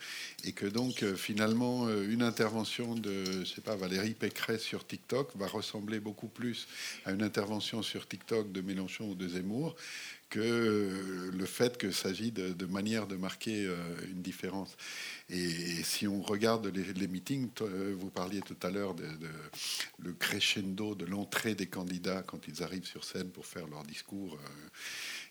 [0.44, 5.48] et que donc finalement une intervention de, je sais pas, Valérie Pécresse sur TikTok va
[5.48, 6.68] ressembler beaucoup plus
[7.06, 9.76] à une intervention sur TikTok de Mélenchon ou de Zemmour
[10.34, 13.76] que le fait qu'il s'agit de, de, manière de marquer euh,
[14.10, 14.76] une différence.
[15.30, 19.06] Et, si on regarde les, meetings, euh, vous parliez tout à l'heure de,
[20.00, 24.34] le crescendo de l'entrée des candidats quand ils arrivent sur scène pour faire leur discours.
[24.34, 24.70] Euh,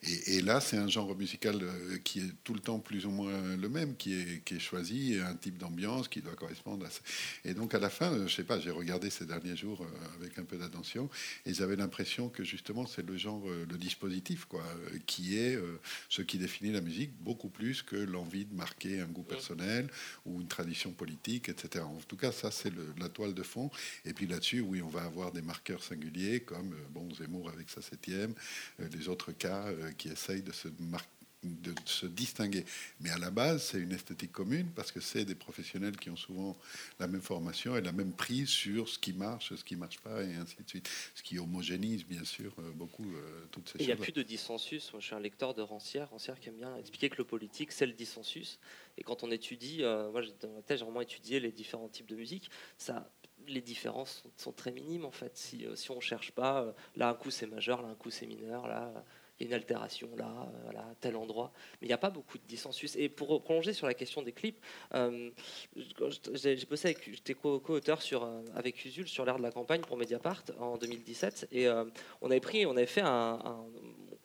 [0.04, 3.56] et, là, c'est un genre musical euh, qui est tout le temps plus ou moins
[3.56, 7.00] le même, qui est, qui est choisi, un type d'ambiance qui doit correspondre à ça.
[7.44, 10.36] Et donc, à la fin, je sais pas, j'ai regardé ces derniers jours euh, avec
[10.40, 11.08] un peu d'attention,
[11.46, 14.64] et j'avais l'impression que justement, c'est le genre, euh, le dispositif, quoi,
[15.06, 15.58] qui est
[16.08, 19.88] ce qui définit la musique beaucoup plus que l'envie de marquer un goût personnel
[20.26, 21.84] ou une tradition politique, etc.
[21.84, 23.70] En tout cas, ça, c'est la toile de fond.
[24.04, 27.82] Et puis là-dessus, oui, on va avoir des marqueurs singuliers, comme bon, Zemmour avec sa
[27.82, 28.34] septième,
[28.78, 29.64] les autres cas
[29.94, 30.68] qui essayent de se,
[31.42, 32.64] de se distinguer.
[33.00, 36.16] Mais à la base, c'est une esthétique commune parce que c'est des professionnels qui ont
[36.16, 36.56] souvent
[37.00, 39.98] la même formation et la même prise sur ce qui marche, ce qui ne marche
[39.98, 40.88] pas, et ainsi de suite.
[41.14, 43.80] Ce qui homogénise, bien sûr, euh, beaucoup euh, toutes ces choses.
[43.80, 44.92] Il n'y a plus de dissensus.
[44.92, 46.10] Moi, je suis un lecteur de Rancière.
[46.10, 48.60] Rancière qui aime bien expliquer que le politique, c'est le dissensus.
[48.96, 52.06] Et quand on étudie, euh, moi, dans ma thèse, j'ai vraiment étudié les différents types
[52.06, 52.50] de musique.
[52.78, 53.10] Ça,
[53.48, 55.36] les différences sont, très minimes en fait.
[55.36, 58.26] Si, si on ne cherche pas, là un coup c'est majeur, là un coup c'est
[58.26, 59.04] mineur, là
[59.44, 61.52] une altération là, euh, à tel endroit.
[61.80, 62.96] Mais il n'y a pas beaucoup de dissensus.
[62.96, 64.58] Et pour prolonger sur la question des clips,
[64.94, 65.30] euh,
[66.34, 70.76] j'ai j'étais co-auteur sur, euh, avec Usul sur l'ère de la campagne pour Mediapart en
[70.76, 71.48] 2017.
[71.52, 71.68] Et
[72.20, 73.38] on avait pris, on avait fait un,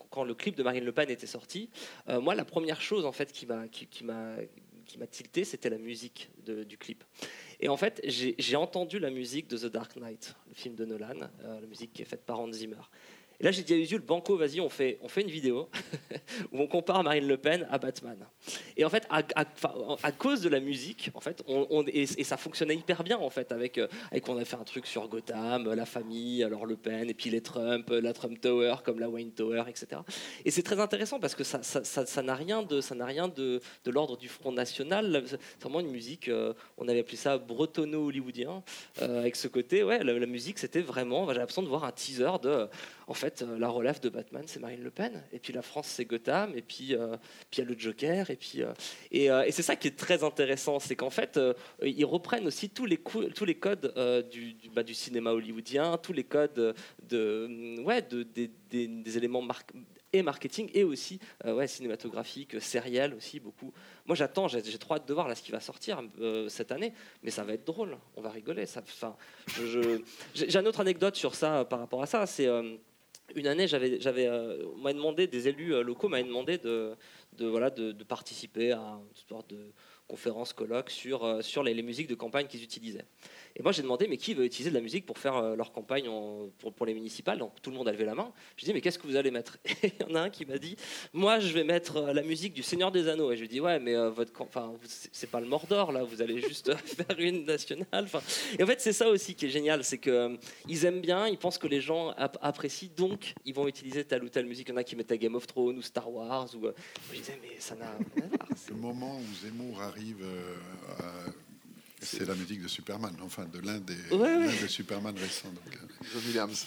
[0.09, 1.69] quand le clip de Marine Le Pen était sorti,
[2.07, 4.37] moi, la première chose en fait qui m'a qui, qui m'a
[5.09, 7.03] tilté, c'était la musique du clip.
[7.59, 11.29] Et en fait, j'ai entendu la musique de The Dark Knight, le film de Nolan,
[11.43, 12.81] la musique qui est faite par Hans Zimmer.
[13.39, 15.69] Et là, j'ai dit à Usul, Banco, vas-y, on fait, on fait une vidéo
[16.51, 18.17] où on compare Marine Le Pen à Batman.
[18.75, 22.75] Et en fait, à, à, cause de la musique, en fait, on, et, ça fonctionnait
[22.75, 25.85] hyper bien, en fait, avec, euh, avec, on a fait un truc sur Gotham, la
[25.85, 29.63] famille, alors Le Pen, et puis les Trump, la Trump Tower, comme la Wayne Tower,
[29.67, 30.01] etc.
[30.43, 33.61] Et c'est très intéressant parce que ça, ça, n'a rien de, ça n'a rien de,
[33.85, 35.23] de l'ordre du Front National.
[35.27, 38.63] C'est vraiment une musique, euh, on avait appelé ça bretonno-hollywoodien,
[39.03, 41.91] euh, avec ce côté, ouais, la, la musique, c'était vraiment, j'avais l'impression de voir un
[41.91, 42.67] teaser de,
[43.07, 45.87] en fait, euh, la relève de Batman, c'est Marine Le Pen, et puis la France,
[45.87, 47.15] c'est Gotham, et puis euh,
[47.53, 48.73] il y a le Joker, et puis euh,
[49.11, 51.39] et, c'est ça qui est très intéressant, c'est qu'en fait,
[51.81, 53.93] ils reprennent aussi tous les codes
[54.29, 56.75] du bah, du, cinéma hollywoodien, tous les codes
[57.09, 59.43] de ouais de, des, éléments
[60.13, 61.19] et marketing et aussi
[61.65, 63.73] cinématographique, sériel aussi beaucoup.
[64.05, 66.01] Moi j'attends, j'ai, trop hâte de voir là ce qui va sortir
[66.49, 66.93] cette année,
[67.23, 68.65] mais ça va être drôle, on va rigoler.
[70.33, 72.47] J'ai une autre anecdote sur ça par rapport à ça, c'est
[73.35, 74.63] une année, j'avais, euh,
[74.93, 76.95] demandé, des élus euh, locaux m'avaient demandé de,
[77.37, 79.71] de, voilà, de, participer à une sorte de,
[80.07, 83.05] conférence, colloque sur, sur les, les musiques de campagne qu'ils utilisaient.
[83.57, 85.71] Et moi, j'ai demandé, mais qui veut utiliser de la musique pour faire euh, leur
[85.71, 86.05] campagne
[86.59, 87.39] pour, pour, les municipales?
[87.39, 88.31] Donc tout le monde a levé la main.
[88.55, 89.57] Je dis, mais qu'est-ce que vous allez mettre?
[89.83, 90.75] Et il y en a un qui m'a dit,
[91.11, 93.31] moi, je vais mettre euh, la musique du Seigneur des Anneaux.
[93.31, 94.73] Et je lui dis, ouais, mais euh, votre, enfin,
[95.11, 96.03] c'est pas le Mordor là.
[96.03, 98.03] Vous allez juste faire une nationale.
[98.03, 98.21] Enfin,
[98.59, 100.37] et en fait, c'est ça aussi qui est génial, c'est que
[100.67, 104.29] ils aiment bien, ils pensent que les gens apprécient, donc ils vont utiliser telle ou
[104.29, 104.67] telle musique.
[104.69, 106.47] Il y en a qui mettent Game of Thrones ou Star Wars.
[106.53, 106.67] Ou,
[107.11, 107.97] je disais, mais ça n'a.
[108.69, 109.96] Le moment où Zemmour arrive
[110.99, 111.31] à
[112.01, 115.49] c'est la musique de Superman, enfin de l'un des, ouais, Superman récents.
[115.49, 116.65] Donc, euh, John Williams.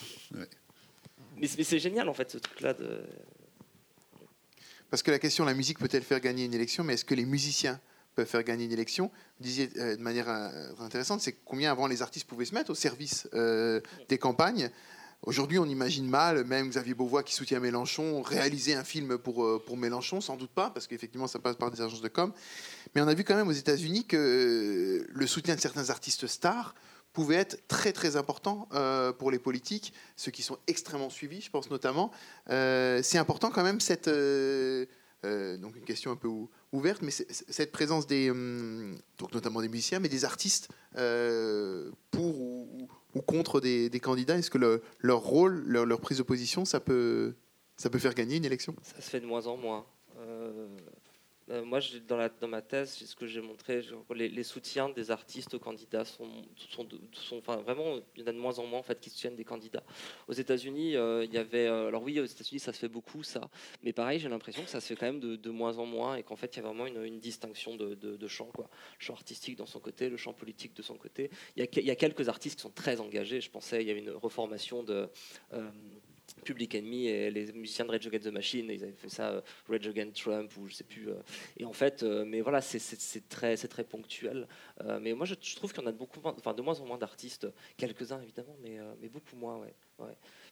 [1.37, 2.73] Mais, c'est génial en fait ce truc-là.
[2.73, 3.03] De...
[4.89, 7.25] Parce que la question, la musique peut-elle faire gagner une élection, mais est-ce que les
[7.25, 7.79] musiciens
[8.13, 9.09] peuvent faire gagner une élection?
[9.39, 12.71] Vous disiez euh, de manière euh, intéressante, c'est combien avant les artistes pouvaient se mettre
[12.71, 14.69] au service des campagnes?
[15.23, 19.63] Aujourd'hui, on imagine mal, même Xavier Beauvois qui soutient Mélenchon, réaliser un film pour, euh,
[19.63, 22.33] pour Mélenchon, sans doute pas, parce qu'effectivement, ça passe par des agences de com.
[22.95, 26.25] Mais on a vu quand même aux États-Unis que euh, le soutien de certains artistes
[26.25, 26.73] stars
[27.13, 31.51] pouvait être très très important euh, pour les politiques, ceux qui sont extrêmement suivis, je
[31.51, 32.09] pense notamment.
[32.47, 34.09] c'est important quand même cette...
[34.09, 36.29] donc une question un peu
[36.71, 40.69] ouverte, mais cette présence des, hum, donc notamment des musiciens, mais des artistes
[42.09, 46.79] pour ou, ou contre des, candidats Est-ce que leur rôle, leur, prise de position, ça
[46.79, 47.33] peut,
[47.77, 48.75] ça peut faire gagner une élection?
[48.81, 49.85] Ça se fait de moins en moins.
[50.17, 50.67] Euh,
[51.49, 53.81] euh, moi, dans, ma thèse, ce que j'ai montré,
[54.13, 56.29] les, soutiens des artistes aux candidats sont,
[57.63, 59.83] vraiment, il y en a de moins en moins en fait qui soutiennent des candidats.
[60.27, 63.49] Aux États-Unis, euh, il y avait, alors oui, aux États-Unis, ça se fait beaucoup ça,
[63.83, 66.23] mais pareil, j'ai l'impression que ça se fait quand même de, moins en moins et
[66.23, 68.69] qu'en fait, il y a vraiment une, distinction de, de, champ, quoi.
[68.99, 71.29] Le champ artistique dans son côté, le champ politique de son côté.
[71.55, 73.41] Il y a, a quelques artistes qui sont très engagés.
[73.41, 75.09] Je pensais, il y avait une reformation de
[76.43, 79.41] Public Enemy et les musiciens de Rage Against the Machine, ils avaient fait ça, euh,
[79.69, 81.09] Rage Against Trump ou je sais plus.
[81.09, 81.15] Euh.
[81.57, 84.47] et en fait, euh, mais voilà, c'est très, très ponctuel.
[84.99, 88.55] mais moi, je, trouve en a beaucoup, enfin de moins en moins d'artistes, quelques-uns évidemment,
[88.61, 89.73] mais, beaucoup moins, ouais.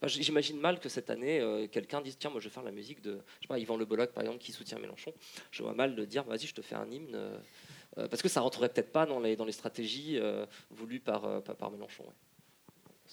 [0.04, 3.20] J'imagine mal que cette année, quelqu'un dise tiens, moi, je vais faire la musique de,
[3.40, 5.14] je sais pas, Yvan Le Bolloc par exemple, qui soutient Mélenchon.
[5.52, 7.18] Je vois mal de dire vas-y, je te fais un hymne.
[7.96, 10.20] parce que ça rentrerait peut-être pas dans les, dans les stratégies
[10.70, 12.06] voulues par, par, Mélenchon.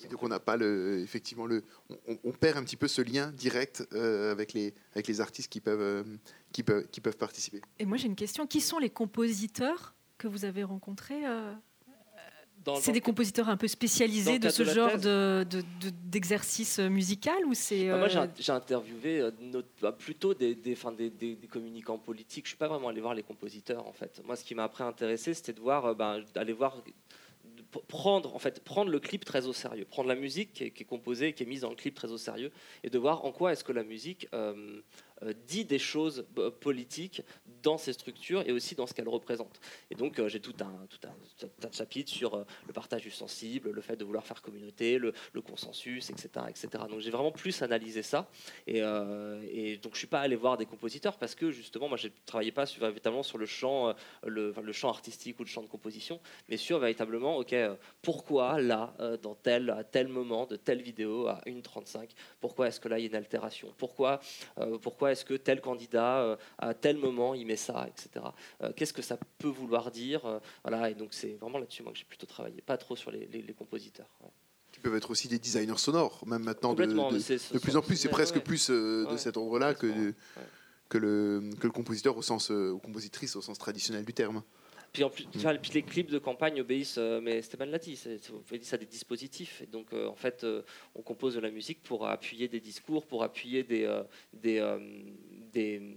[0.05, 1.65] Donc on n'a pas le, effectivement le,
[2.07, 5.61] on, perd un petit peu ce lien direct euh, avec les avec les artistes qui
[5.61, 6.05] peuvent euh,
[6.53, 7.63] qui peuvent qui peuvent participer.
[7.79, 11.55] Et moi j'ai une question qui sont les compositeurs que vous avez rencontrés euh,
[12.81, 14.99] C'est des compositeurs un peu spécialisés de ce genre
[16.05, 19.31] d'exercice de, musical ou c'est bah, Moi j'ai interviewé
[19.81, 22.45] bah, plutôt des des, des, des, communicants politiques.
[22.45, 24.21] Je suis pas vraiment allé voir les compositeurs en fait.
[24.27, 26.77] Moi ce qui m'a après intéressé c'était de voir bah, d'aller voir
[27.89, 31.33] prendre, en fait, prendre le clip très au sérieux, prendre la musique qui est, composée,
[31.33, 32.51] qui est mise dans le clip très au sérieux,
[32.83, 34.81] et de voir en quoi est-ce que la musique euh,
[35.23, 37.23] euh, dit des choses euh, politiques
[37.67, 39.61] dans ces structures et aussi dans ce qu'elles représentent.
[39.91, 43.81] Et donc euh, j'ai tout un, tout, un, chapitres sur le partage du sensible, le
[43.81, 45.13] fait de vouloir faire communauté, le,
[45.43, 46.69] consensus, etc., etc.
[46.89, 48.29] Donc j'ai vraiment plus analysé ça.
[48.67, 52.09] Et, et, donc je suis pas allé voir des compositeurs parce que justement moi je
[52.25, 53.95] travaillais pas sur, véritablement sur le champ,
[54.25, 57.55] le, le, champ artistique ou le champ de composition, mais sur véritablement ok
[58.03, 62.09] pourquoi là dans tel tel moment de telle vidéo à 1.35
[62.41, 63.73] pourquoi est-ce que là il y a une altération?
[63.77, 64.21] Pourquoi
[64.83, 68.25] pourquoi est-ce que tel candidat, euh, à tel moment, il met ça, etc.
[68.63, 71.93] Euh, qu'est-ce que ça peut vouloir dire euh, Voilà, et donc c'est vraiment là-dessus moi
[71.93, 74.11] que j'ai plutôt travaillé, pas trop sur les, compositeurs.
[74.73, 78.09] Qui peuvent être aussi des designers sonores, même maintenant de, de, plus en plus, c'est
[78.09, 80.13] presque plus de cet ordre-là que,
[80.89, 84.43] que, le, que le compositeur au sens, ou compositrice au sens traditionnel du terme.
[84.93, 85.59] Puis, en plus, mm.
[85.75, 89.63] les clips de campagne obéissent, mais Stéphane l'a dit, ça des dispositifs.
[89.63, 90.47] Et donc, en fait,
[90.95, 94.03] on compose de la musique pour appuyer des discours, pour appuyer des,
[94.35, 94.63] des,
[95.53, 95.97] des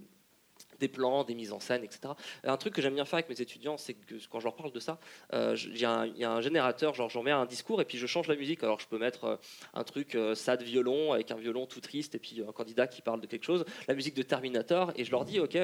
[0.80, 2.14] des plans, des mises en scène, etc.
[2.42, 4.72] Un truc que j'aime bien faire avec mes étudiants, c'est que quand je leur parle
[4.72, 4.98] de ça,
[5.32, 8.26] euh, il y, a un générateur, genre j'en mets un discours et puis je change
[8.26, 8.64] la musique.
[8.64, 9.36] Alors je peux mettre euh,
[9.74, 13.02] un truc euh, sad violon avec un violon tout triste et puis un candidat qui
[13.02, 15.56] parle de quelque chose, la musique de Terminator et je leur dis ok,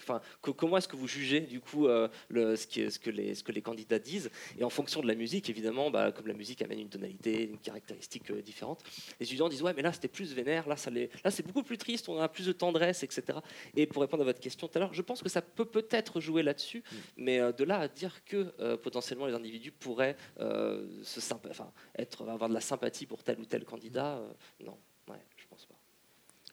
[0.00, 1.86] enfin comment est-ce que vous jugez du coup
[2.28, 4.30] le, ce, qui, ce, que les, ce que les candidats disent?
[4.58, 7.58] Et en fonction de la musique évidemment, bah, comme la musique amène une tonalité, une
[7.58, 8.82] caractéristique différente,
[9.20, 11.78] les étudiants disent ouais mais là c'était plus vénère, là ça là c'est beaucoup plus
[11.78, 13.38] triste, on a plus de tendresse, etc.
[13.76, 16.42] Et pour répondre votre question tout à l'heure, je pense que ça peut peut-être jouer
[16.42, 16.96] là-dessus, mm.
[17.16, 21.72] mais euh, de là à dire que euh, potentiellement les individus pourraient euh, se enfin,
[21.98, 24.22] être, avoir de la sympathie pour tel ou tel candidat,
[24.64, 25.74] non, ouais, je pense pas.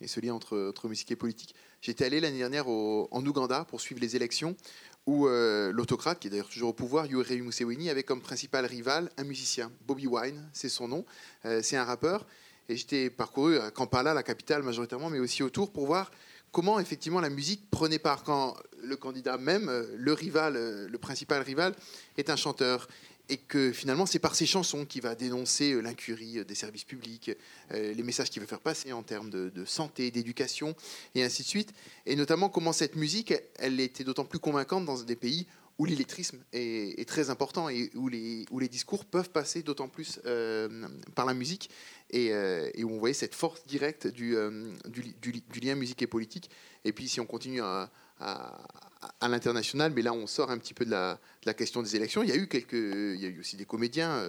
[0.01, 1.53] Et ce lien entre, entre musique et politique.
[1.81, 4.55] J'étais allé l'année dernière en Ouganda pour suivre les élections
[5.05, 9.23] où l'autocrate, qui est d'ailleurs toujours au pouvoir, Yoweri Museveni, avait comme principal rival un
[9.25, 11.05] musicien, Bobby Wine, c'est son nom,
[11.43, 12.25] c'est un rappeur.
[12.69, 16.11] Et j'étais parcouru à Kampala, la capitale majoritairement, mais aussi autour, pour voir
[16.51, 18.23] comment effectivement la musique prenait part.
[18.23, 20.53] Quand le candidat même, le rival,
[20.87, 21.75] le principal rival,
[22.17, 22.87] est un chanteur
[23.31, 27.31] et que finalement c'est par ses chansons qu'il va dénoncer l'incurie des services publics,
[27.71, 30.75] les messages qu'il veut faire passer en termes de, de santé, d'éducation
[31.13, 31.73] et ainsi de suite.
[32.05, 35.45] Et notamment comment cette musique, elle était d'autant plus convaincante dans des pays
[35.79, 41.25] où l'illettrisme est, très important et où les, discours peuvent passer d'autant plus euh, par
[41.25, 41.69] la musique
[42.13, 46.51] euh, et, où on voyait cette force directe du, euh, du, lien musique et politique.
[46.83, 47.89] Et puis si on continue à,
[49.21, 51.19] l'international, mais là on sort un petit peu de la,
[51.53, 52.21] question des élections.
[52.23, 54.23] Il y a eu quelques, il y a aussi des comédiens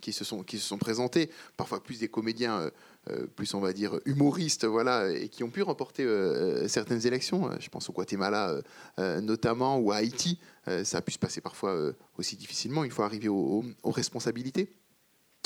[0.00, 2.70] qui se sont qui se sont présentés, parfois plus des comédiens
[3.10, 7.50] euh, plus on va dire humoristes, voilà, et qui ont pu remporter euh, certaines élections.
[7.58, 8.60] Je pense au Guatemala
[9.00, 10.38] euh, notamment ou à Haïti.
[10.84, 12.84] ça a pu se passer parfois aussi difficilement.
[12.84, 14.70] Il faut arriver aux responsabilités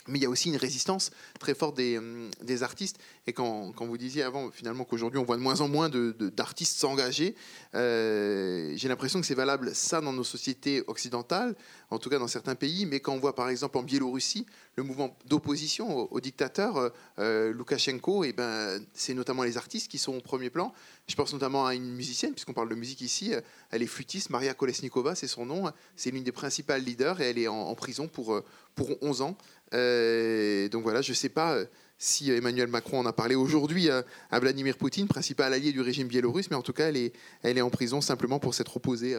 [0.08, 2.00] mais il y a aussi une résistance très forte des,
[2.42, 2.98] des artistes.
[3.26, 7.34] Et quand, vous disiez avant, finalement, qu'aujourd'hui, on voit de moins en moins d'artistes s'engager,
[7.74, 11.56] euh, j'ai l'impression que c'est valable, ça, dans nos sociétés occidentales,
[11.90, 14.46] en tout cas dans certains pays, mais quand on voit, par exemple, en Biélorussie,
[14.76, 16.88] le mouvement d'opposition au, dictateur euh,
[17.18, 20.72] euh, Loukachenko, eh ben, c'est notamment les artistes qui sont au premier plan.
[21.08, 23.32] Je pense notamment à une musicienne, puisqu'on parle de musique ici,
[23.70, 27.38] elle est flûtiste, Maria Kolesnikova, c'est son nom, c'est l'une des principales leaders, et elle
[27.38, 28.40] est en, en prison pour,
[28.74, 29.36] pour 11 ans.
[29.74, 31.66] Euh, donc voilà, je ne sais pas euh,
[31.98, 34.04] si Emmanuel Macron en a parlé aujourd'hui à,
[34.38, 37.12] Vladimir Poutine, principal allié du régime biélorusse, mais en tout cas, elle est,
[37.42, 39.16] elle est en prison simplement pour s'être opposée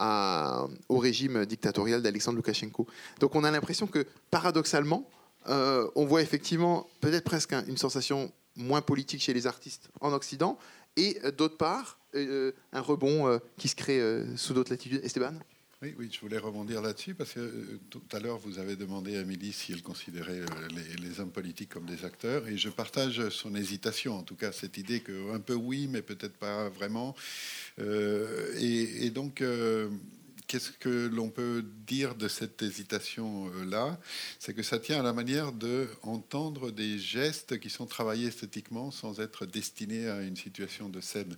[0.00, 2.86] euh, au régime dictatorial d'Alexandre Loukachenko.
[3.20, 5.08] Donc on a l'impression que, paradoxalement,
[5.46, 10.58] on voit effectivement peut-être presque une sensation moins politique chez les artistes en Occident,
[10.96, 14.00] et d'autre part, un rebond qui se crée
[14.36, 15.04] sous d'autres latitudes.
[15.04, 15.34] Esteban?
[15.84, 19.18] Oui, oui, je voulais rebondir là-dessus parce que euh, tout à l'heure, vous avez demandé
[19.18, 20.68] à Amélie si elle considérait euh,
[21.02, 24.78] les, hommes politiques comme des acteurs et je partage son hésitation, en tout cas cette
[24.78, 27.14] idée que un peu oui, mais peut-être pas vraiment.
[27.80, 29.42] Euh, et, donc,
[30.46, 33.98] qu'est-ce que l'on peut dire de cette hésitation-là
[34.38, 38.90] C'est que ça tient à la manière de entendre des gestes qui sont travaillés esthétiquement
[38.90, 41.36] sans être destinés à une situation de scène.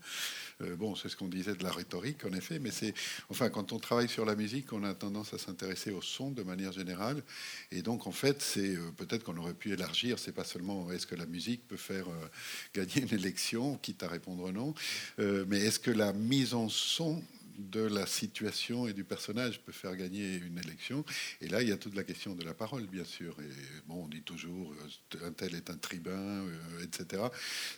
[0.61, 2.95] Euh, bon, c'est ce qu'on disait de la rhétorique, en effet, mais c'est,
[3.29, 6.43] enfin, quand on travaille sur la musique, on a tendance à s'intéresser au son de
[6.43, 7.23] manière générale,
[7.71, 10.19] et donc en fait, c'est euh, peut-être qu'on aurait pu élargir.
[10.19, 12.29] C'est pas seulement est-ce que la musique peut faire euh,
[12.75, 14.75] gagner une élection, quitte à répondre non,
[15.19, 17.23] mais est-ce que la mise en son
[17.59, 21.05] de la situation et du personnage peut faire gagner une élection.
[21.41, 23.37] Et là, il y a toute la question de la parole, bien sûr.
[23.41, 27.23] Et bon, on dit toujours euh, un tel est un tribun, euh, etc.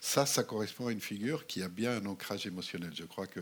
[0.00, 2.92] Ça, ça correspond à une figure qui a bien un ancrage émotionnel.
[2.94, 3.40] Je crois que,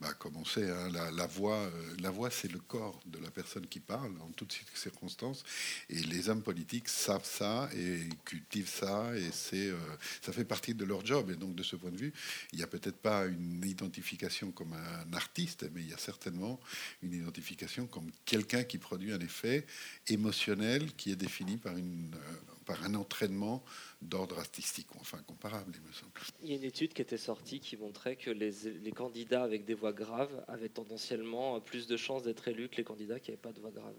[0.00, 3.30] bah, comme on sait, hein, la, voix, euh, la voix, c'est le corps de la
[3.30, 5.44] personne qui parle en toutes circonstances.
[5.88, 9.30] Et les hommes politiques savent ça et cultivent ça, et
[10.20, 11.30] ça fait partie de leur job.
[11.30, 12.12] Et donc, de ce point de vue,
[12.52, 16.60] il n'y a peut-être pas une identification comme un artiste mais il y a certainement
[17.02, 19.66] une identification comme quelqu'un qui produit un effet
[20.08, 23.64] émotionnel qui est défini par, euh, un entraînement
[24.02, 26.12] d'ordre artistique, enfin comparable, il me semble.
[26.42, 28.52] Il y a une étude qui était sortie qui montrait que les,
[28.82, 32.84] les candidats avec des voix graves avaient tendanciellement plus de chances d'être élus que les
[32.84, 33.96] candidats qui n'avaient pas de voix grave.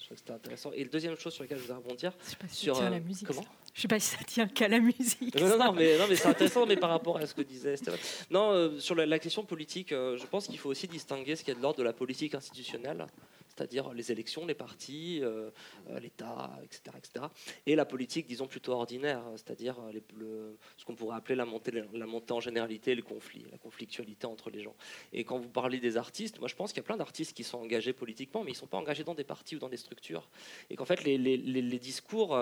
[0.00, 0.72] Je trouve que c'était intéressant.
[0.72, 2.82] Et la deuxième chose sur laquelle je voudrais rebondir, je sais pas si sur ça
[2.82, 3.26] tient la musique.
[3.26, 3.44] Comment
[3.74, 5.38] Je sais pas si ça tient qu'à la musique.
[5.38, 8.00] Non, non, mais, non, mais c'est intéressant, mais par rapport à ce que disait Stéphane.
[8.30, 11.50] Non, euh, sur la, question politique, euh, je pense qu'il faut aussi distinguer ce qui
[11.50, 13.06] est de l'ordre de la politique institutionnelle
[13.54, 15.50] c'est-à-dire les élections, les partis, euh,
[15.90, 17.26] euh, l'État, etc., etc.
[17.66, 19.76] Et la politique, disons, plutôt ordinaire, c'est-à-dire
[20.22, 24.62] euh, ce qu'on pourrait appeler la montée, en généralité, le conflit, la conflictualité entre les
[24.62, 24.74] gens.
[25.12, 27.44] Et quand vous parlez des artistes, moi je pense qu'il y a plein d'artistes qui
[27.44, 29.76] sont engagés politiquement, mais ils ne sont pas engagés dans des partis ou dans des
[29.76, 30.28] structures.
[30.70, 32.38] Et qu'en fait, les, discours,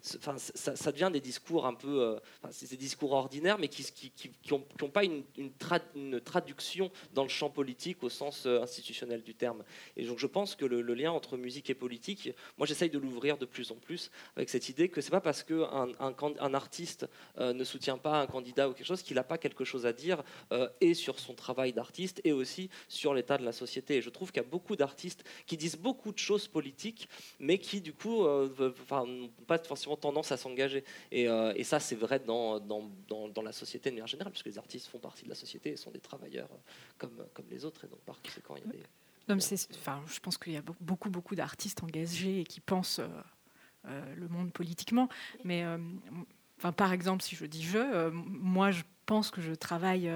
[0.00, 2.18] ça, devient des discours un peu,
[2.50, 7.28] c'est des discours ordinaires, mais qui n'ont qui, qui pas une, une, traduction dans le
[7.28, 9.64] champ politique au sens institutionnel du terme.
[9.96, 13.36] Et donc je pense que le, lien entre musique et politique, moi j'essaye de l'ouvrir
[13.38, 17.06] de plus en plus avec cette idée que c'est pas parce qu'un un, un, artiste
[17.38, 19.92] euh, ne soutient pas un candidat ou quelque chose qu'il n'a pas quelque chose à
[19.92, 20.22] dire
[20.52, 23.96] euh, et sur son travail d'artiste et aussi sur l'état de la société.
[23.96, 27.08] Et je trouve qu'il y a beaucoup d'artistes qui disent beaucoup de choses politiques,
[27.40, 28.48] mais qui du coup euh,
[28.90, 30.84] n'ont pas forcément tendance à s'engager.
[31.12, 31.26] Et,
[31.64, 32.62] ça c'est vrai dans,
[33.42, 35.90] la société de manière générale, puisque les artistes font partie de la société et sont
[35.90, 36.48] des travailleurs
[36.98, 37.84] comme, comme les autres.
[37.84, 38.82] Et donc par conséquent, il y a des
[39.28, 43.08] enfin, je pense qu'il y a beaucoup, beaucoup d'artistes engagés et qui pensent euh,
[43.86, 45.08] euh, le monde politiquement.
[45.44, 45.78] Mais, euh,
[46.76, 50.10] par exemple, si je dis je, moi, je pense que je travaille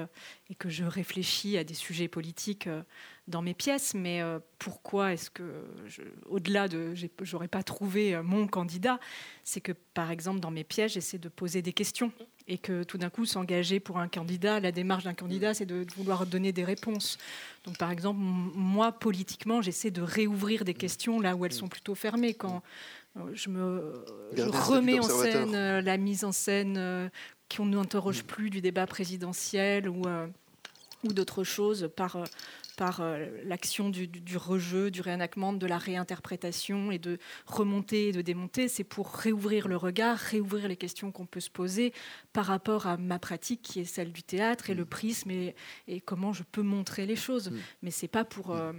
[0.49, 2.69] et que je réfléchis à des sujets politiques
[3.29, 3.95] dans mes pièces.
[3.95, 4.21] Mais
[4.59, 5.65] pourquoi est-ce que,
[6.27, 8.99] au-delà de, j'aurais pas trouvé mon candidat,
[9.45, 12.11] c'est que, par exemple, dans mes pièces, j'essaie de poser des questions
[12.51, 15.87] et que tout d'un coup s'engager pour un candidat, la démarche d'un candidat, c'est de
[15.97, 17.17] vouloir donner des réponses.
[17.65, 21.95] Donc par exemple, moi politiquement, j'essaie de réouvrir des questions là où elles sont plutôt
[21.95, 22.35] fermées.
[22.35, 22.63] Quand
[23.17, 24.05] euh, je me
[24.37, 27.09] je remets en scène euh, la mise en scène euh,
[27.55, 30.03] qu'on n'interroge plus du débat présidentiel ou,
[31.05, 32.19] ou d'autres choses par
[32.77, 38.23] par euh, l'action du, rejeu, du réenactement, de la réinterprétation et de remonter et de
[38.23, 38.69] démonter.
[38.69, 41.93] C'est pour réouvrir le regard, réouvrir les questions qu'on peut se poser
[42.33, 44.89] par rapport à ma pratique qui est celle du théâtre et le mm.
[44.89, 45.55] prisme et,
[45.89, 47.51] et comment je peux montrer les choses.
[47.51, 47.59] Mm.
[47.83, 48.73] Mais c'est pas pour euh,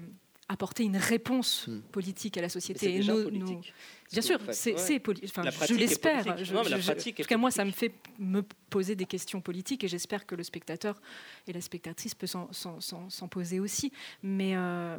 [0.52, 1.82] apporter une réponse hmm.
[1.92, 3.02] politique à la société.
[3.04, 3.74] Politique.
[4.12, 6.28] Bien sûr, c'est enfin, je l'espère.
[6.28, 10.36] En tout cas, moi, ça me fait me poser des questions politiques et j'espère que
[10.36, 11.02] le spectateur
[11.48, 13.92] et la spectatrice peut s'en poser aussi.
[14.22, 14.98] Mais, euh,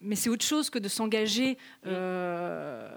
[0.00, 2.88] mais c'est autre chose que de s'engager euh,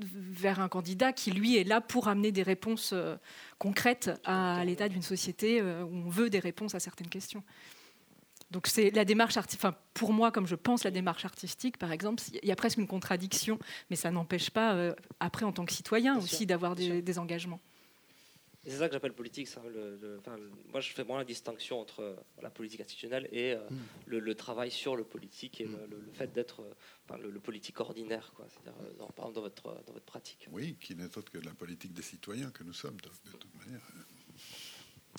[0.00, 3.16] vers un candidat qui, lui, est là pour amener des réponses euh,
[3.58, 7.42] concrètes à l'état d'une société où on veut des réponses à certaines questions.
[8.50, 9.64] Donc c'est la démarche artistique.
[9.64, 12.78] Enfin, pour moi, comme je pense la démarche artistique, par exemple, il y a presque
[12.78, 13.58] une contradiction,
[13.90, 17.60] mais ça n'empêche pas, euh, après, en tant que citoyen aussi, d'avoir des, engagements.
[18.64, 19.48] C'est ça que j'appelle politique.
[20.72, 24.16] moi, je fais vraiment la distinction entre euh, la politique institutionnelle et euh, hmm.
[24.18, 26.12] le, travail sur le politique et le, hmm.
[26.12, 26.64] fait d'être
[27.18, 30.48] le, politique ordinaire, c'est-à-dire dans, dans, votre, dans votre pratique.
[30.52, 33.80] Oui, qui n'est autre que la politique des citoyens que nous sommes, de toute manière.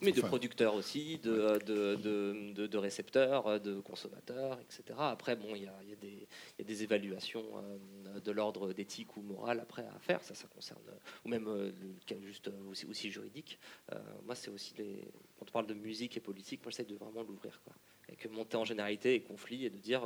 [0.02, 4.98] Mais de producteurs aussi, de, de, de, récepteurs, de consommateurs, etc.
[4.98, 6.28] Après, bon, il y, y, y
[6.60, 10.24] a, des évaluations euh, de l'ordre d'éthique ou morale après à faire.
[10.24, 10.82] Ça, ça concerne,
[11.26, 11.72] ou même euh,
[12.22, 13.60] juste euh, aussi, aussi juridique.
[14.26, 15.04] moi, c'est aussi les.
[15.38, 17.62] Quand on parle de musique et politique, moi, j'essaie de vraiment l'ouvrir.
[17.64, 17.74] Quoi
[18.12, 20.02] et que monter en généralité et conflit et de dire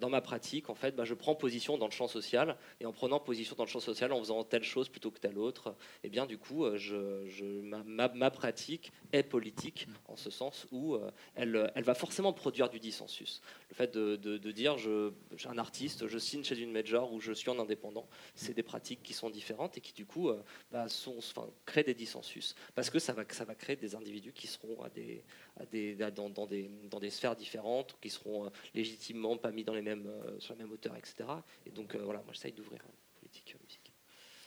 [0.00, 2.92] dans ma pratique en fait bah, je prends position dans le champ social et en
[2.92, 5.68] prenant position dans le champ social en faisant telle chose plutôt que telle autre
[6.02, 8.92] et eh bien du coup euh, je, ma, ma, pratique
[9.22, 13.40] politique en ce sens où euh, elle, elle va forcément produire du dissensus
[13.70, 17.20] le fait de, de, dire je, suis un artiste je signe chez une major ou
[17.20, 20.30] je suis en indépendant c'est des pratiques qui sont différentes et qui du coup
[20.70, 24.32] bah, sont, enfin, créent des dissensus parce que ça va, ça va créer des individus
[24.32, 25.22] qui seront à des,
[25.58, 29.64] à des, dans, dans, des, dans des sphères différentes, qui seront euh, légitimement pas mis
[29.64, 31.24] dans les mêmes, euh, sur la même hauteur, etc.
[31.66, 32.82] Et donc euh, voilà, moi j'essaye d'ouvrir.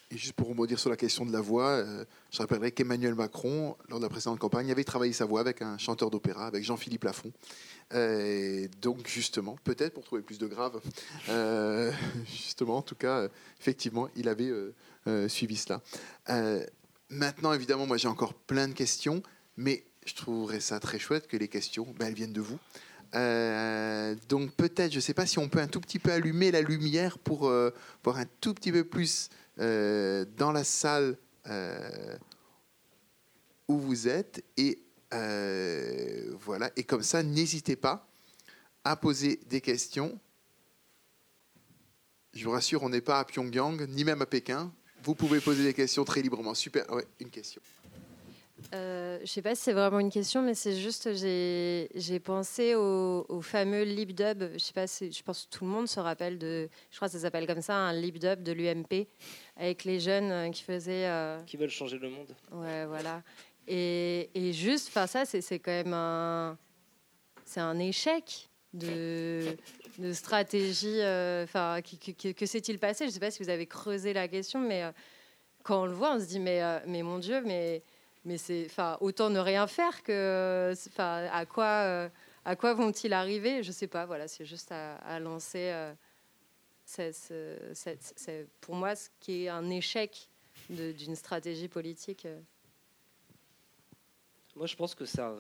[0.10, 1.84] Et juste pour rebondir sur la question de la voix,
[2.32, 5.78] je rappellerai qu'Emmanuel Macron, lors de la précédente campagne, avait travaillé sa voix avec un
[5.78, 7.34] chanteur d'opéra, avec Jean-Philippe Lafont.
[8.82, 10.80] donc justement, peut-être pour trouver plus de grave,
[12.26, 13.28] justement, en tout cas,
[13.60, 14.49] effectivement, il avait
[15.28, 15.82] suivi cela.
[17.10, 19.22] maintenant, évidemment, moi j'ai encore plein de questions,
[19.58, 22.58] mais je trouverais ça très chouette que les questions, ben, elles viennent de vous.
[23.16, 26.51] Euh, donc peut-être, je ne sais pas si on peut un tout petit peu allumer
[26.51, 27.72] la lumière pour euh,
[28.03, 29.30] voir un tout petit peu plus
[29.60, 31.18] euh, dans la salle
[33.68, 34.43] où vous êtes.
[34.58, 34.84] Et
[36.39, 36.72] voilà.
[36.76, 38.08] Et comme ça, n'hésitez pas
[38.84, 40.20] à poser des questions.
[42.34, 44.72] Je vous rassure, on n'est pas à Pyongyang, ni même à Pékin.
[45.03, 46.53] Vous pouvez poser des questions très librement.
[46.53, 46.86] Super.
[47.20, 47.62] Une question.
[48.74, 52.76] Euh, je ne sais pas si c'est vraiment une question, mais c'est juste, j'ai pensé
[52.76, 54.43] au, fameux lip dub.
[54.53, 57.14] Je sais pas, je pense que tout le monde se rappelle de, je crois que
[57.14, 59.08] ça s'appelle comme ça, un lip dub de l'UMP,
[59.55, 61.08] avec les jeunes euh, qui faisaient.
[61.08, 62.36] Euh, qui veulent changer le monde.
[62.51, 63.22] Ouais, voilà.
[63.68, 66.58] Et, et juste, enfin ça, c'est quand même un,
[67.45, 69.55] c'est un échec de,
[69.99, 70.99] de stratégie.
[71.43, 73.05] Enfin, que, que s'est-il passé?
[73.05, 74.84] Je ne sais pas si vous avez creusé la question, mais
[75.64, 77.84] quand on le voit, on se dit mais, mais mon Dieu, mais
[78.28, 82.09] mais c'est, enfin, autant ne rien faire que, enfin, à quoi, euh,
[82.43, 83.63] à quoi vont-ils arriver?
[83.63, 84.05] Je sais pas.
[84.05, 85.71] Voilà, c'est juste à, lancer.
[85.71, 85.93] Euh,
[86.86, 90.30] c'est, pour moi ce qui est un échec
[90.69, 92.28] d'une stratégie politique.
[94.58, 95.36] Moi, je pense que ça,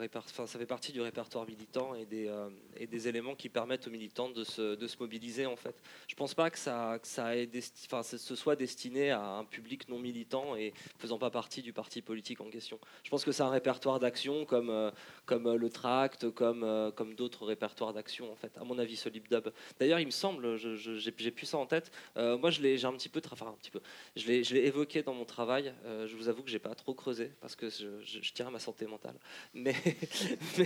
[0.45, 4.29] fait partie du répertoire militant et des, euh, et des éléments qui permettent aux militants
[4.29, 5.47] de se, mobiliser.
[5.47, 5.75] En fait,
[6.07, 10.71] je pense pas que ça, que ce soit destiné à un public non militant et
[10.99, 12.79] faisant pas partie du parti politique en question.
[13.03, 14.91] Je pense que c'est un répertoire d'action comme, euh,
[15.31, 18.31] euh, le tract, comme, d'autres répertoires d'action.
[18.31, 19.49] En fait, à mon avis, ce LibDub.
[19.79, 21.89] D'ailleurs, il me semble, j'ai plus ça en tête.
[22.15, 23.81] moi, j'ai un petit peu, un petit peu,
[24.15, 25.73] je l'ai, évoqué dans mon travail.
[26.05, 28.85] je vous avoue que j'ai pas trop creusé parce que je tiens à ma santé
[28.85, 29.06] mentale.
[29.53, 29.75] Mais,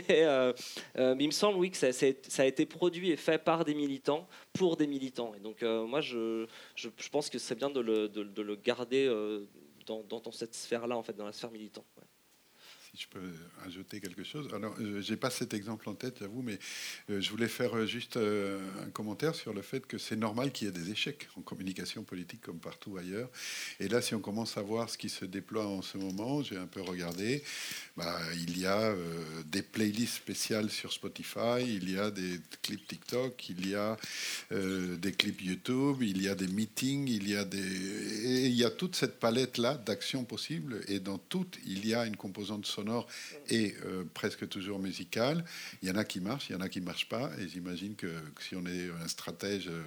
[0.09, 0.53] euh,
[0.97, 3.73] euh, mais, il me semble, oui, que ça, a été produit et fait par des
[3.73, 5.33] militants pour des militants.
[5.35, 6.47] Et donc, euh, moi, je,
[7.11, 9.07] pense que c'est bien de le, de, le garder
[9.85, 11.85] dans, dans, cette sphère-là, en fait, dans la sphère militante.
[12.93, 13.31] Si je peux
[13.65, 14.49] ajouter quelque chose.
[14.53, 16.59] Alors, euh, j'ai pas cet exemple en tête, j'avoue, mais
[17.09, 20.51] euh, je voulais faire euh, juste euh, un commentaire sur le fait que c'est normal
[20.51, 23.29] qu'il y ait des échecs en communication politique comme partout ailleurs.
[23.79, 26.57] Et là, si on commence à voir ce qui se déploie en ce moment, j'ai
[26.57, 27.43] un peu regardé,
[27.95, 28.93] bah, il y a
[29.45, 33.97] des playlists spéciales sur Spotify, il y a des clips TikTok, il y a
[34.51, 38.63] des clips YouTube, il y a des meetings, il y a des et il y
[38.63, 42.65] a toute cette palette là d'actions possibles et dans toutes il y a une composante
[42.81, 43.07] sonore
[43.49, 45.45] et euh, presque toujours musicale.
[45.81, 47.95] Il y en a qui marchent, il y en a qui marchent pas et j'imagine
[47.95, 49.83] que, si on est un stratège euh,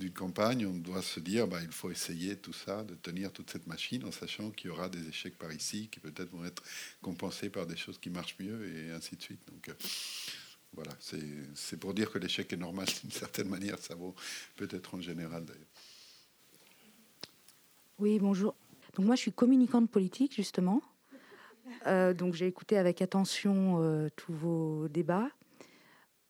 [0.00, 3.50] d'une campagne, on doit se dire bah, il faut essayer tout ça, de tenir toute
[3.50, 6.62] cette machine en sachant qu'il y aura des échecs par ici qui peut-être vont être
[7.02, 9.40] compensés par des choses qui marchent mieux et ainsi de suite.
[9.50, 9.74] Donc euh,
[10.74, 10.92] voilà,
[11.54, 14.14] c'est pour dire que l'échec est normal d'une certaine manière, ça vaut
[14.56, 15.66] peut-être en général d'ailleurs.
[17.98, 18.54] Oui, bonjour.
[18.96, 20.82] Donc moi, je suis communicante politique, justement.
[21.86, 25.30] Euh, donc j'ai écouté avec attention euh, tous vos débats.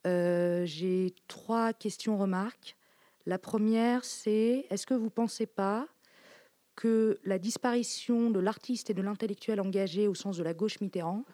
[0.07, 2.77] Euh, j'ai trois questions, remarques.
[3.27, 5.87] La première, c'est est-ce que vous ne pensez pas
[6.75, 11.25] que la disparition de l'artiste et de l'intellectuel engagé au sens de la gauche Mitterrand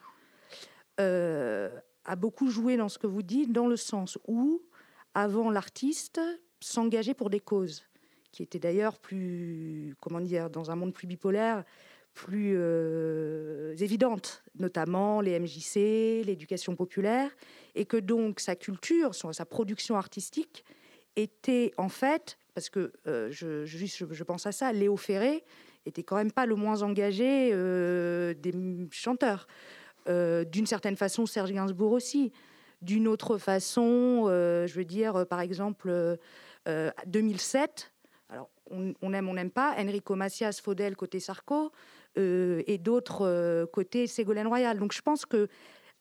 [0.98, 4.62] a beaucoup joué dans ce que vous dites, dans le sens où,
[5.14, 6.20] avant l'artiste,
[6.60, 7.84] s'engageait pour des causes
[8.32, 11.64] qui étaient d'ailleurs plus, comment dire, dans un monde plus bipolaire,
[12.14, 17.30] plus euh, évidentes, notamment les MJC, l'éducation populaire,
[17.74, 20.64] et que donc sa culture, son- sa production artistique
[21.16, 25.44] était en fait, parce que euh, je, pense à ça, Léo Ferré
[25.86, 28.52] était quand même pas le moins engagé euh, des
[28.90, 29.46] chanteurs.
[30.08, 32.32] Euh, D'une certaine façon, Serge Gainsbourg aussi.
[32.82, 36.16] D'une autre façon, je veux dire, par exemple, euh,
[36.68, 37.92] euh, 2007,
[38.28, 41.72] alors on, aime, on n'aime pas, Enrico Macias, Faudel côté Sarko,
[42.66, 44.78] et d'autres euh, côté Ségolène Royal.
[44.78, 45.48] Donc je pense que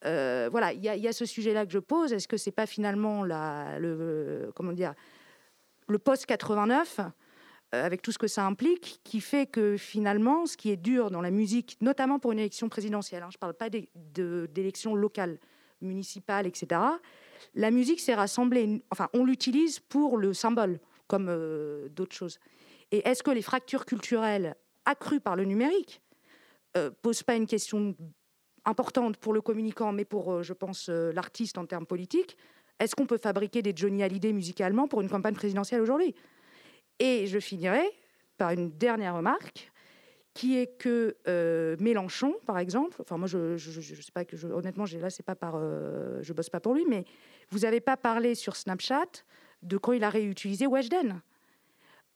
[0.05, 2.13] euh, voilà, il y, a- ce sujet-là que je pose.
[2.13, 4.93] Est-ce que c'est pas finalement la, le, comment dire,
[5.88, 10.55] le post 89 euh, avec tout ce que ça implique, qui fait que finalement, ce
[10.55, 13.55] qui est dur dans la musique, notamment pour une élection présidentielle, hein, je ne parle
[13.55, 15.38] pas d'élections locales,
[15.82, 16.80] municipales, etc.
[17.55, 22.39] La musique s'est rassemblée, enfin, on l'utilise pour le symbole, comme euh, d'autres choses.
[22.91, 24.55] Et est-ce que les fractures culturelles
[24.86, 26.01] accrues par le numérique
[26.78, 27.95] euh, posent pas une question
[28.65, 32.38] importante pour le communicant, mais pour, euh, je pense, euh, l'artiste en termes politiques
[32.80, 36.13] Est-ce qu'on peut fabriquer des Johnny Hallyday musicalement pour une campagne présidentielle aujourd'hui?
[36.99, 37.84] Et je finirai
[38.38, 39.71] par une dernière remarque,
[40.34, 41.15] qui est que
[41.80, 45.25] Mélenchon, par exemple, enfin moi je, je, je- sais pas que honnêtement j'ai là c'est
[45.25, 45.55] pas par,
[46.21, 47.05] je bosse pas pour lui, mais
[47.49, 49.09] vous avez pas parlé sur Snapchat
[49.63, 51.21] de quand il a réutilisé Weshden.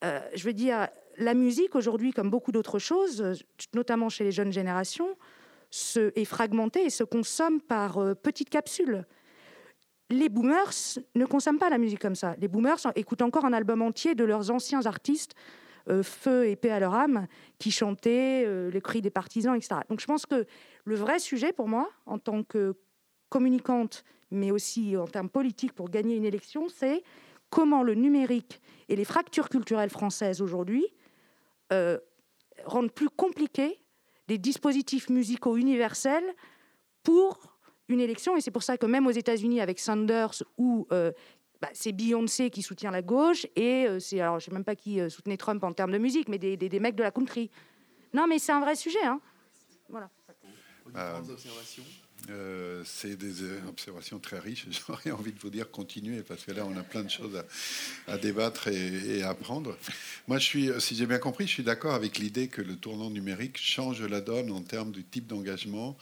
[0.04, 0.88] Je veux dire,
[1.18, 3.34] la musique aujourd'hui, comme beaucoup d'autres choses, euh,
[3.74, 5.18] notamment chez les jeunes générations,
[5.70, 9.06] se, est fragmentée et se consomme par euh, petites capsules.
[10.10, 10.74] Les boomers
[11.16, 12.36] ne consomment pas la musique comme ça.
[12.40, 15.36] Les boomers écoutent encore un album entier de leurs anciens artistes,
[15.90, 17.28] euh, feu et paix à leur âme,
[17.60, 19.82] qui chantaient les cris des partisans, etc.
[19.90, 20.46] Donc je pense que
[20.84, 22.76] le vrai sujet pour moi, en tant que
[23.30, 27.04] communicante, mais aussi en termes politiques pour gagner une élection, c'est
[27.50, 30.86] comment le numérique et les fractures culturelles françaises aujourd'hui
[31.72, 31.98] euh,
[32.66, 33.80] rendent plus compliqués
[34.28, 36.34] des dispositifs musicaux universels
[37.04, 37.40] pour
[37.88, 38.38] une élection.
[38.38, 41.12] Et c'est pour ça que même aux États-Unis, avec Sanders, où euh,
[41.62, 44.76] bah, c'est Beyoncé qui soutient la gauche, et euh, c'est, alors je sais même pas
[44.76, 47.50] qui euh, soutenait Trump en termes de musique, mais des, des- mecs de la country.
[48.14, 49.04] Non, mais c'est un vrai sujet.
[49.04, 49.20] Hein.
[49.90, 50.10] Voilà.
[52.30, 54.68] Euh, c'est des euh, observations très riches.
[54.88, 57.44] J'aurais envie de vous dire continuez parce que là on a plein de choses
[58.08, 59.76] à, débattre et, à apprendre.
[60.28, 63.10] Moi, je suis, si j'ai bien compris, je suis d'accord avec l'idée que le tournant
[63.10, 65.98] numérique change la donne en termes du type d'engagement,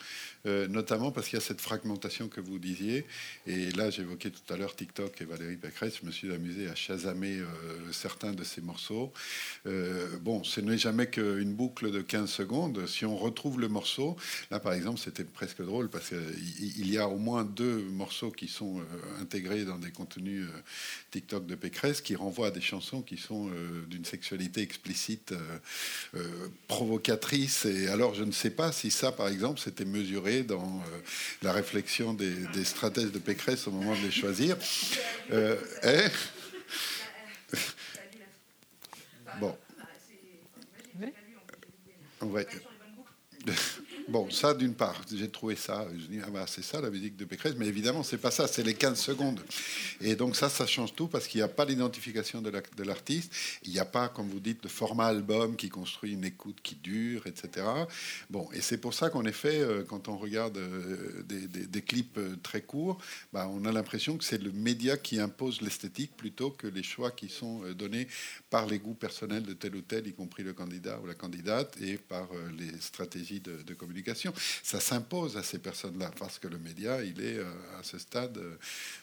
[0.45, 3.05] euh, notamment parce qu'il y a cette fragmentation que vous disiez.
[3.45, 5.95] Et là, j'évoquais tout à l'heure TikTok et Valérie Pécresse.
[6.01, 7.45] Je me suis amusé à chasamer euh,
[7.91, 9.11] certains de ces morceaux.
[9.65, 12.87] Euh, bon, ce n'est jamais qu'une boucle de 15 secondes.
[12.87, 14.15] Si on retrouve le morceau,
[14.49, 18.47] là par exemple, c'était presque drôle parce qu'il y a au moins deux morceaux qui
[18.47, 18.81] sont
[19.19, 20.47] intégrés dans des contenus
[21.11, 23.49] TikTok de Pécresse qui renvoient à des chansons qui sont
[23.89, 25.33] d'une sexualité explicite,
[26.67, 27.65] provocatrice.
[27.65, 30.99] Et alors, je ne sais pas si ça, par exemple, c'était mesuré dans euh,
[31.41, 34.57] la réflexion des, des stratèges de Pécresse au moment de les choisir.
[35.31, 36.09] Euh, hein
[39.39, 39.57] bon.
[42.21, 42.45] Ouais.
[44.09, 47.15] Bon, ça d'une part, j'ai trouvé ça, je dis, ah bah, c'est ça la musique
[47.15, 49.39] de Pécresse, mais évidemment, c'est pas ça, c'est les 15 secondes.
[50.01, 53.31] Et donc ça, ça change tout parce qu'il n'y a pas l'identification de l'artiste,
[53.65, 56.73] il n'y a pas, comme vous dites, de format album qui construit une écoute qui
[56.73, 57.67] dure, etc.
[58.31, 62.35] Bon, et c'est pour ça qu'en effet, euh, quand on regarde euh, des, clips euh,
[62.41, 62.97] très courts,
[63.31, 67.11] bah, on a l'impression que c'est le média qui impose l'esthétique plutôt que les choix
[67.11, 68.07] qui sont donnés
[68.49, 71.77] par les goûts personnels de tel ou tel, y compris le candidat ou la candidate,
[71.79, 73.98] et par les stratégies de communication
[74.63, 77.45] ça s'impose à ces personnes-là parce que le média, il est euh,
[77.79, 78.57] à ce stade, euh,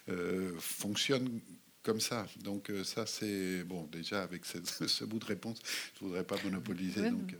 [0.08, 1.40] euh, fonctionne
[1.82, 2.26] comme ça.
[2.42, 3.88] Donc ça, c'est bon.
[3.92, 4.44] Déjà avec
[4.86, 5.58] ce, bout de réponse,
[5.94, 7.10] je voudrais pas monopoliser.
[7.10, 7.34] donc,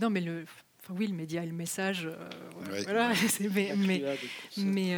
[0.00, 0.44] Non, mais le,
[0.90, 2.08] oui, le média et le message.
[2.84, 3.12] Voilà,
[3.54, 3.74] mais,
[4.56, 4.96] mais,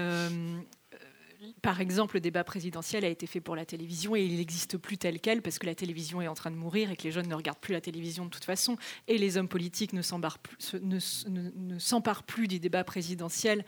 [1.63, 4.99] par exemple, le débat présidentiel a été fait pour la télévision et il n'existe plus
[4.99, 7.29] tel quel parce que la télévision est en train de mourir et que les jeunes
[7.29, 8.77] ne regardent plus la télévision de toute façon.
[9.09, 13.65] Et les hommes politiques ne s'emparent plus, ne, plus du débat présidentiel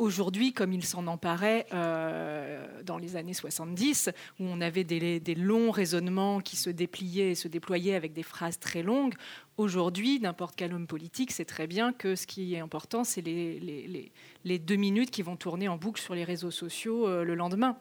[0.00, 5.70] aujourd'hui comme il s'en emparait euh, dans les années 70, où on avait des, longs
[5.70, 9.14] raisonnements qui se dépliaient et se déployaient avec des phrases très longues.
[9.58, 14.10] Aujourd'hui, n'importe quel homme politique sait très bien que ce qui est important, c'est les,
[14.44, 17.76] deux minutes qui vont tourner en boucle sur les réseaux sociaux euh, le lendemain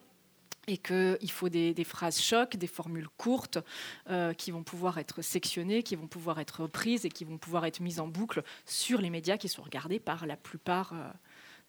[0.68, 3.58] et qu'il faut des, phrases chocs, des formules courtes
[4.12, 7.66] euh, qui vont pouvoir être sectionnées, qui vont pouvoir être reprises et qui vont pouvoir
[7.66, 10.94] être mises en boucle sur les médias qui sont regardés par la plupart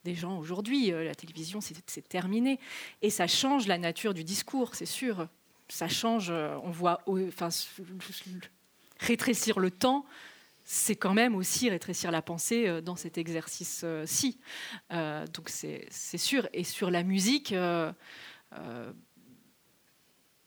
[0.04, 0.92] des gens aujourd'hui.
[0.92, 2.58] Euh, la télévision, c'est terminé.
[3.02, 5.28] Et ça change la nature du discours, c'est sûr.
[5.68, 7.48] Ça change, euh, on voit, enfin,
[8.98, 10.04] rétrécir le temps,
[10.64, 14.38] c'est quand même aussi rétrécir la pensée euh, dans cet exercice-ci.
[14.90, 16.48] donc c'est sûr.
[16.52, 17.54] Et sur la musique,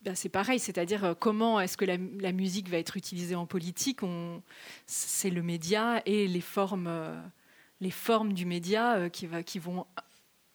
[0.01, 4.01] ben, c'est pareil, c'est-à-dire comment est-ce que la, la, musique va être utilisée en politique?
[4.85, 6.89] C'est le média et les formes
[7.83, 9.27] les formes du média euh, qui,
[9.59, 9.85] vont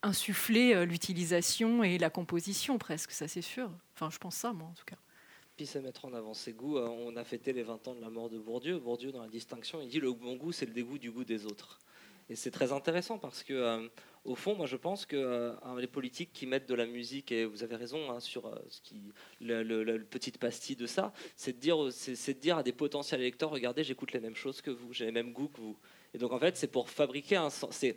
[0.02, 3.70] insuffler euh, l'utilisation et la composition presque, ça c'est sûr.
[3.94, 4.96] Enfin, je pense ça, moi en tout cas.
[5.56, 6.78] Puis c'est mettre en avant ses goûts.
[6.78, 8.78] Euh, on a fêté les 20 ans de la mort de Bourdieu.
[8.78, 11.44] Bourdieu, dans la distinction, il dit le bon goût, c'est le dégoût du goût des
[11.44, 11.78] autres.
[12.30, 13.88] Et c'est très intéressant parce que,
[14.26, 17.62] au fond, moi je pense que les politiques qui mettent de la musique, et vous
[17.62, 19.00] avez raison hein, sur ce qui,
[19.40, 23.48] le, petite pastille de ça, c'est de, dire, c'est, de dire à des potentiels électeurs
[23.48, 25.78] regardez, j'écoute les mêmes choses que vous, j'ai les mêmes goûts que vous.
[26.14, 27.96] Et donc en fait, c'est pour fabriquer un c'est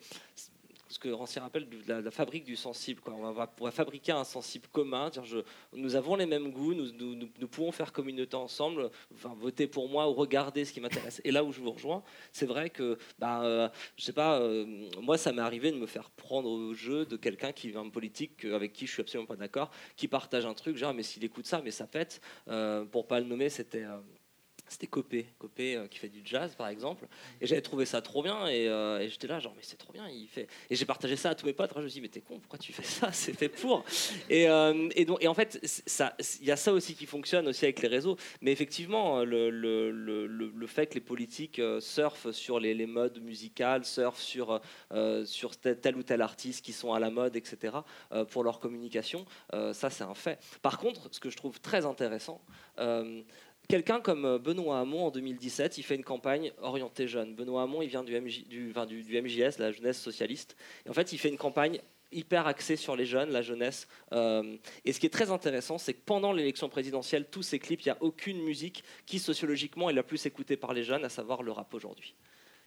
[0.91, 3.01] ce que Rancière appelle la, la, fabrique du sensible.
[3.01, 3.13] Quoi.
[3.13, 5.39] On, va, fabriquer un sensible commun, dire je,
[5.73, 10.13] nous avons les mêmes goûts, nous, nous, pouvons faire communauté ensemble, voter pour moi ou
[10.13, 11.21] regarder ce qui m'intéresse.
[11.23, 14.65] Et là où je vous rejoins, c'est vrai que, bah, euh, je sais pas, euh,
[15.01, 17.91] moi ça m'est arrivé de me faire prendre au jeu de quelqu'un qui vient de
[17.91, 21.23] politique, avec qui je suis absolument pas d'accord, qui partage un truc, genre mais s'il
[21.23, 22.21] écoute ça, mais ça pète.
[22.49, 23.85] Euh, pour pas le nommer, c'était
[24.71, 27.05] c'était Copé, Copé euh, qui fait du jazz par exemple.
[27.41, 30.07] Et j'avais trouvé ça trop bien euh, et, j'étais là genre mais c'est trop bien
[30.07, 30.47] il fait.
[30.69, 31.71] Et j'ai partagé ça à tous mes potes.
[31.75, 33.11] je me suis dit mais t'es con pourquoi tu fais ça?
[33.11, 33.83] C'est fait pour.
[34.29, 37.65] Et, euh, donc et en fait ça il y a ça aussi qui fonctionne aussi
[37.65, 38.15] avec les réseaux.
[38.39, 44.61] Mais effectivement le, fait que les politiques surfent sur les, les modes musicales, surfent sur
[45.25, 47.75] sur tel, ou tel artiste qui sont à la mode etc.
[48.29, 50.39] pour leur communication, ça c'est un fait.
[50.61, 52.41] Par contre ce que je trouve très intéressant
[53.71, 57.35] Quelqu'un comme euh, Benoît Hamon en 2017, il fait une campagne orientée jeune.
[57.35, 60.57] Benoît Hamon, il vient du, MJS, la jeunesse socialiste.
[60.85, 61.79] Et en fait, il fait une campagne
[62.11, 63.87] hyper axée sur les jeunes, la jeunesse.
[64.11, 67.79] Euh, et ce qui est très intéressant, c'est que pendant l'élection présidentielle, tous ces clips,
[67.85, 71.09] il n'y a aucune musique qui sociologiquement est la plus écoutée par les jeunes, à
[71.09, 72.13] savoir le rap aujourd'hui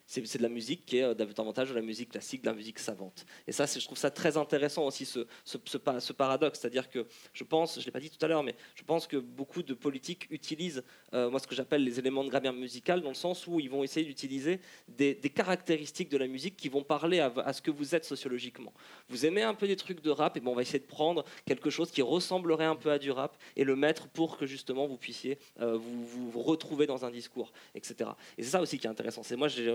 [0.07, 2.79] c'est de la musique qui est euh, davantage de la musique classique, de la musique
[2.79, 3.25] savante.
[3.47, 6.61] Et ça, je trouve ça très intéressant aussi, ce, ce, paradoxe.
[6.61, 9.07] C'est-à-dire que je pense, je ne l'ai pas dit tout à l'heure, mais je pense
[9.07, 10.85] que beaucoup de politiques utilisent,
[11.15, 13.71] euh, moi, ce que j'appelle les éléments de grammaire musicale, dans le sens où ils
[13.71, 17.95] vont essayer d'utiliser des, caractéristiques de la musique qui vont parler à, ce que vous
[17.95, 18.73] êtes sociologiquement.
[19.09, 21.25] Vous aimez un peu des trucs de rap, et bon, on va essayer de prendre
[21.47, 24.87] quelque chose qui ressemblerait un peu à du rap et le mettre pour que justement
[24.87, 28.11] vous puissiez euh, vous, vous, retrouver dans un discours, etc.
[28.39, 29.23] Et c'est ça aussi qui est intéressant.
[29.23, 29.75] C'est moi, j'ai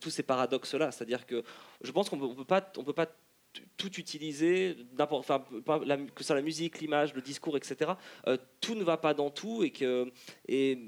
[0.00, 0.90] tous ces paradoxes-là.
[0.90, 1.42] C'est-à-dire que
[1.82, 3.08] je pense qu'on ne peut pas, on peut pas
[3.76, 5.42] tout utiliser, enfin,
[6.14, 7.92] que ce soit la musique, l'image, le discours, etc.
[8.26, 10.12] Euh, tout ne va pas dans tout et que,
[10.46, 10.78] et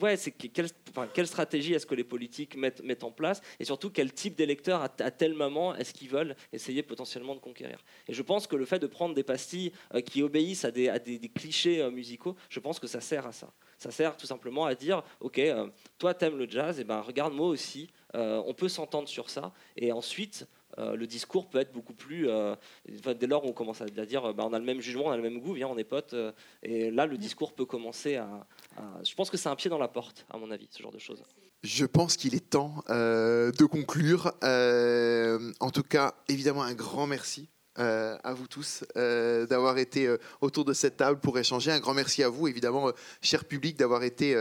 [0.00, 4.12] ouais, c'est quelle, stratégie est-ce que les politiques mettent, mettent, en place et surtout quel
[4.12, 7.82] type d'électeurs à, tel moment est-ce qu'ils veulent essayer potentiellement de conquérir.
[8.08, 10.88] Et je pense que le fait de prendre des pastilles euh, qui obéissent à des,
[10.88, 13.52] à des, clichés euh, musicaux, je pense que ça sert à ça.
[13.78, 15.40] Ça sert tout simplement à dire, ok,
[15.98, 17.90] toi t'aimes le jazz, et ben regarde moi aussi.
[18.14, 19.52] On peut s'entendre sur ça.
[19.76, 20.46] Et ensuite,
[20.78, 22.28] euh, le discours peut être beaucoup plus.
[22.28, 22.54] Euh,
[23.18, 25.16] dès lors où on commence à, dire bah, on a le même jugement, on a
[25.16, 26.14] le même goût, viens, on est potes.
[26.62, 28.46] et là, le discours peut commencer à.
[29.04, 30.98] je pense que c'est un pied dans la porte, à mon avis, ce genre de
[30.98, 31.22] choses.
[31.62, 34.32] Je pense qu'il est temps euh, de conclure.
[34.44, 37.48] Euh, en tout cas, évidemment, un grand merci
[37.78, 41.70] euh, à vous tous euh, d'avoir été euh, autour de cette table pour échanger.
[41.70, 44.34] Un grand merci à vous, évidemment, cher public, d'avoir été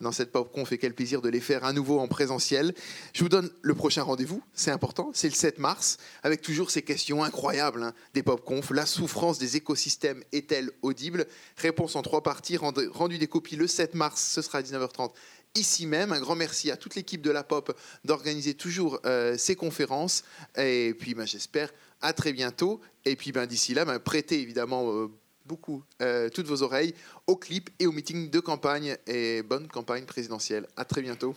[0.00, 2.74] dans cette PopConf et quel plaisir de les faire à nouveau en présentiel.
[3.12, 6.82] Je vous donne le prochain rendez-vous, c'est important, c'est le 7 mars, avec toujours ces
[6.82, 8.70] questions incroyables hein, des PopConf.
[8.70, 11.26] La souffrance des écosystèmes est-elle audible?
[11.56, 15.12] Réponse en trois parties, rendu, des copies le 7 mars, ce sera à 19h30
[15.56, 16.12] ici même.
[16.12, 19.00] Un grand merci à toute l'équipe de la Pop d'organiser toujours
[19.36, 20.22] ces conférences.
[20.56, 21.70] Et puis, ben, j'espère
[22.00, 22.80] à très bientôt.
[23.04, 25.08] Et puis, ben, d'ici là, ben, prêtez évidemment euh,
[25.46, 26.94] beaucoup euh, toutes vos oreilles
[27.26, 28.96] aux clips et aux meetings de campagne.
[29.06, 30.66] Et bonne campagne présidentielle.
[30.76, 31.34] À très bientôt.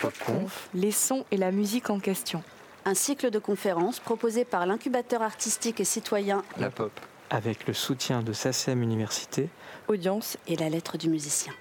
[0.00, 2.42] Popconf, les sons et la musique en question.
[2.86, 6.92] Un cycle de conférences proposé par l'incubateur artistique et citoyen La pop.
[7.28, 9.50] Avec le soutien de SACEM Université
[9.88, 11.52] Audience et la lettre du musicien.